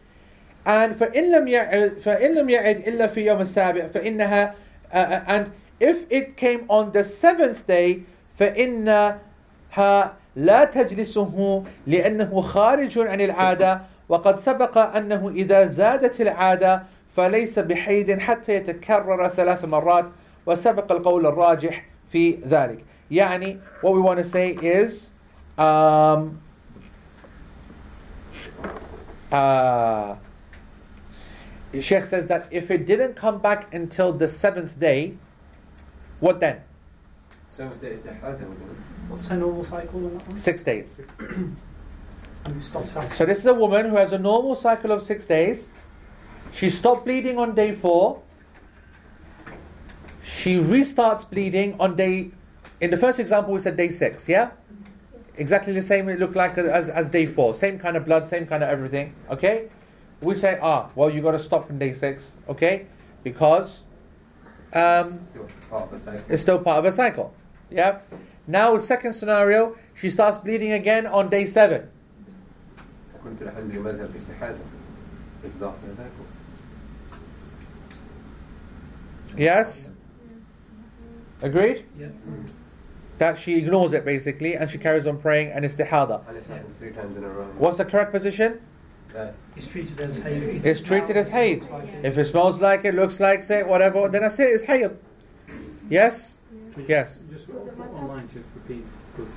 [0.64, 4.54] And فإن لم يعد فإن لم يعد إلا في يوم السابع فإنها
[4.92, 8.02] uh, and if it came on the seventh day
[8.38, 16.82] فإنها لا تجلسه لأنه خارج عن العادة وقد سبق أنه إذا زادت العادة
[17.16, 20.04] فليس بحيد حتى يتكرر ثلاث مرات
[20.46, 25.10] وسبق القول الراجح في ذلك يعني what we want to say is
[25.58, 26.38] um,
[29.32, 30.16] uh,
[31.80, 35.14] Sheikh says that if it didn't come back until the seventh day,
[36.20, 36.62] what then?
[37.50, 40.38] Seventh day istihada with What's her normal cycle on that one?
[40.38, 41.00] Six days.
[41.28, 43.14] And it stops after.
[43.14, 45.70] So this is a woman who has a normal cycle of six days.
[46.52, 48.22] She stopped bleeding on day four.
[50.23, 52.31] She restarts bleeding on day,
[52.79, 54.51] in the first example, we said day six, yeah?
[55.35, 57.53] Exactly the same it looked like as, as day four.
[57.53, 59.69] Same kind of blood, same kind of everything, okay?
[60.21, 62.85] We say, ah, well, you got to stop in day six, okay?
[63.23, 63.83] Because
[64.73, 65.19] um,
[66.29, 67.33] it's still part of a cycle,
[67.69, 67.99] yeah?
[68.47, 71.89] Now, second scenario, she starts bleeding again on day seven.
[79.37, 79.90] Yes?
[81.41, 81.85] Agreed?
[81.99, 82.07] Yeah.
[83.17, 86.27] That she ignores it basically and she carries on praying and istihada.
[86.27, 87.45] and it's happened three times in a row.
[87.57, 88.61] What's the correct position?
[89.15, 90.65] Uh, It's treated as hayd.
[90.65, 91.59] It's treated as hayd.
[91.61, 91.89] Looks like.
[92.03, 94.97] If it smells like it, looks like it, whatever, then I say it's hayd.
[95.89, 96.37] Yes?
[96.73, 97.23] Please, Yes.
[97.29, 98.85] Just So the madhab- online, just repeat
[99.17, 99.27] those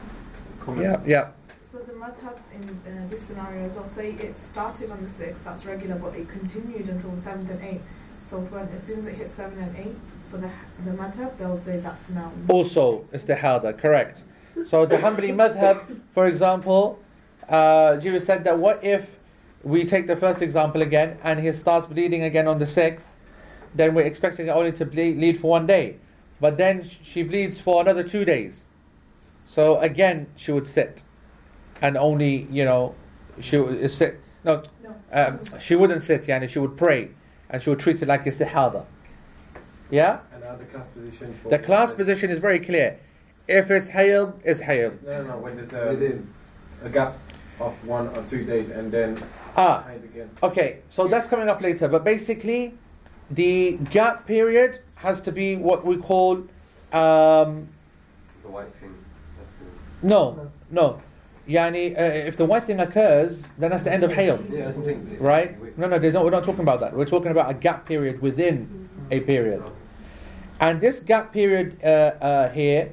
[0.81, 1.29] Yeah, yeah.
[1.67, 5.43] So the madhab in uh, this scenario as well, say it started on the 6th,
[5.43, 7.81] that's regular, but it continued until the 7th and 8th.
[8.23, 9.87] So when, as soon as it hits 7 and 8,
[10.29, 10.51] for the,
[10.85, 12.33] the madhab, they'll say that's now.
[12.49, 14.25] Also, istihada, correct.
[14.65, 16.99] So the Hanbali madhab, for example,
[17.49, 19.19] uh, said that what if
[19.63, 23.03] we take the first example again and he starts bleeding again on the 6th,
[23.75, 25.97] then we're expecting it only to bleed, bleed for one day.
[26.41, 28.69] But then she bleeds for another two days.
[29.45, 31.03] So again, she would sit
[31.83, 32.95] and only, you know,
[33.41, 34.21] she would sit.
[34.45, 34.95] No, No.
[35.13, 37.11] um, she wouldn't sit, yani, she would pray
[37.51, 38.85] and she would treat it like istihada.
[39.91, 40.19] Yeah?
[40.33, 42.99] And now the class position for The class position is very clear.
[43.47, 45.03] If it's hayd, it's hayd.
[45.03, 45.39] No, no, no.
[45.39, 46.29] When there's a, within
[46.83, 47.15] a gap
[47.61, 49.19] of one or two days and then
[49.57, 50.31] Ah, again.
[50.43, 51.87] okay, so that's coming up later.
[51.89, 52.75] But basically,
[53.31, 56.39] the gap period has to be what we call.
[56.93, 57.69] Um,
[58.43, 58.95] the white thing.
[59.39, 59.53] That's
[60.03, 61.01] the, no, no.
[61.47, 64.51] Yani, uh, if the white thing occurs, then that's the end of hayd.
[64.51, 65.17] yeah, that's the thing.
[65.21, 65.79] Right?
[65.79, 66.95] No, no, there's no, we're not talking about that.
[66.97, 69.63] We're talking about a gap period within a period.
[70.61, 72.91] And this gap period uh, uh, here,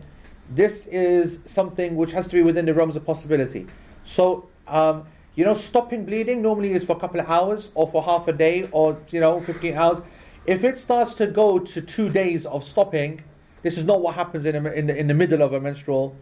[0.49, 3.67] this is something which has to be within the realms of possibility.
[4.03, 5.05] So, um,
[5.35, 8.33] you know, stopping bleeding normally is for a couple of hours or for half a
[8.33, 10.01] day or, you know, 15 hours.
[10.45, 13.23] If it starts to go to two days of stopping,
[13.61, 16.15] this is not what happens in, a, in, the, in the middle of a menstrual,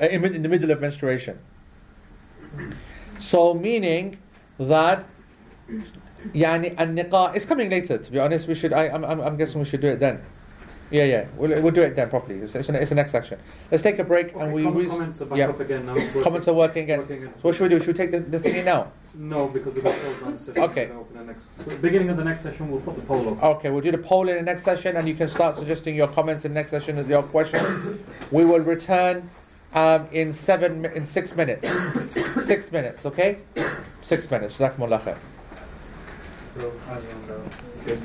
[0.00, 1.38] uh, in, in the middle of menstruation.
[3.18, 4.18] So, meaning
[4.58, 5.06] that
[6.35, 9.59] يعني النقاء it's coming later to be honest we should I, I'm, I'm I'm guessing
[9.59, 10.21] we should do it then
[10.91, 13.39] yeah yeah we'll, we'll do it then properly it's, it's, an, it's the next section
[13.71, 15.47] let's take a break Okay, and we com- re- comments are back yeah.
[15.49, 15.93] up again now.
[15.95, 17.33] Working- comments are working again working again.
[17.37, 19.83] so what should we do should we take the, the thingy now No, because we've
[19.83, 20.63] got polls on the session.
[20.63, 20.85] Okay.
[20.87, 23.23] We'll open the next, at the beginning of the next session, we'll put the poll
[23.29, 23.43] up.
[23.55, 26.07] okay we'll do the poll in the next session and you can start suggesting your
[26.07, 27.97] comments in the next session as your questions
[28.31, 29.29] we will return
[29.73, 31.67] um, in seven mi- in six minutes
[32.51, 33.37] six minutes okay
[34.01, 34.59] six minutes
[36.56, 36.86] Jazakumullah khair.
[36.86, 37.75] So, Ali on the-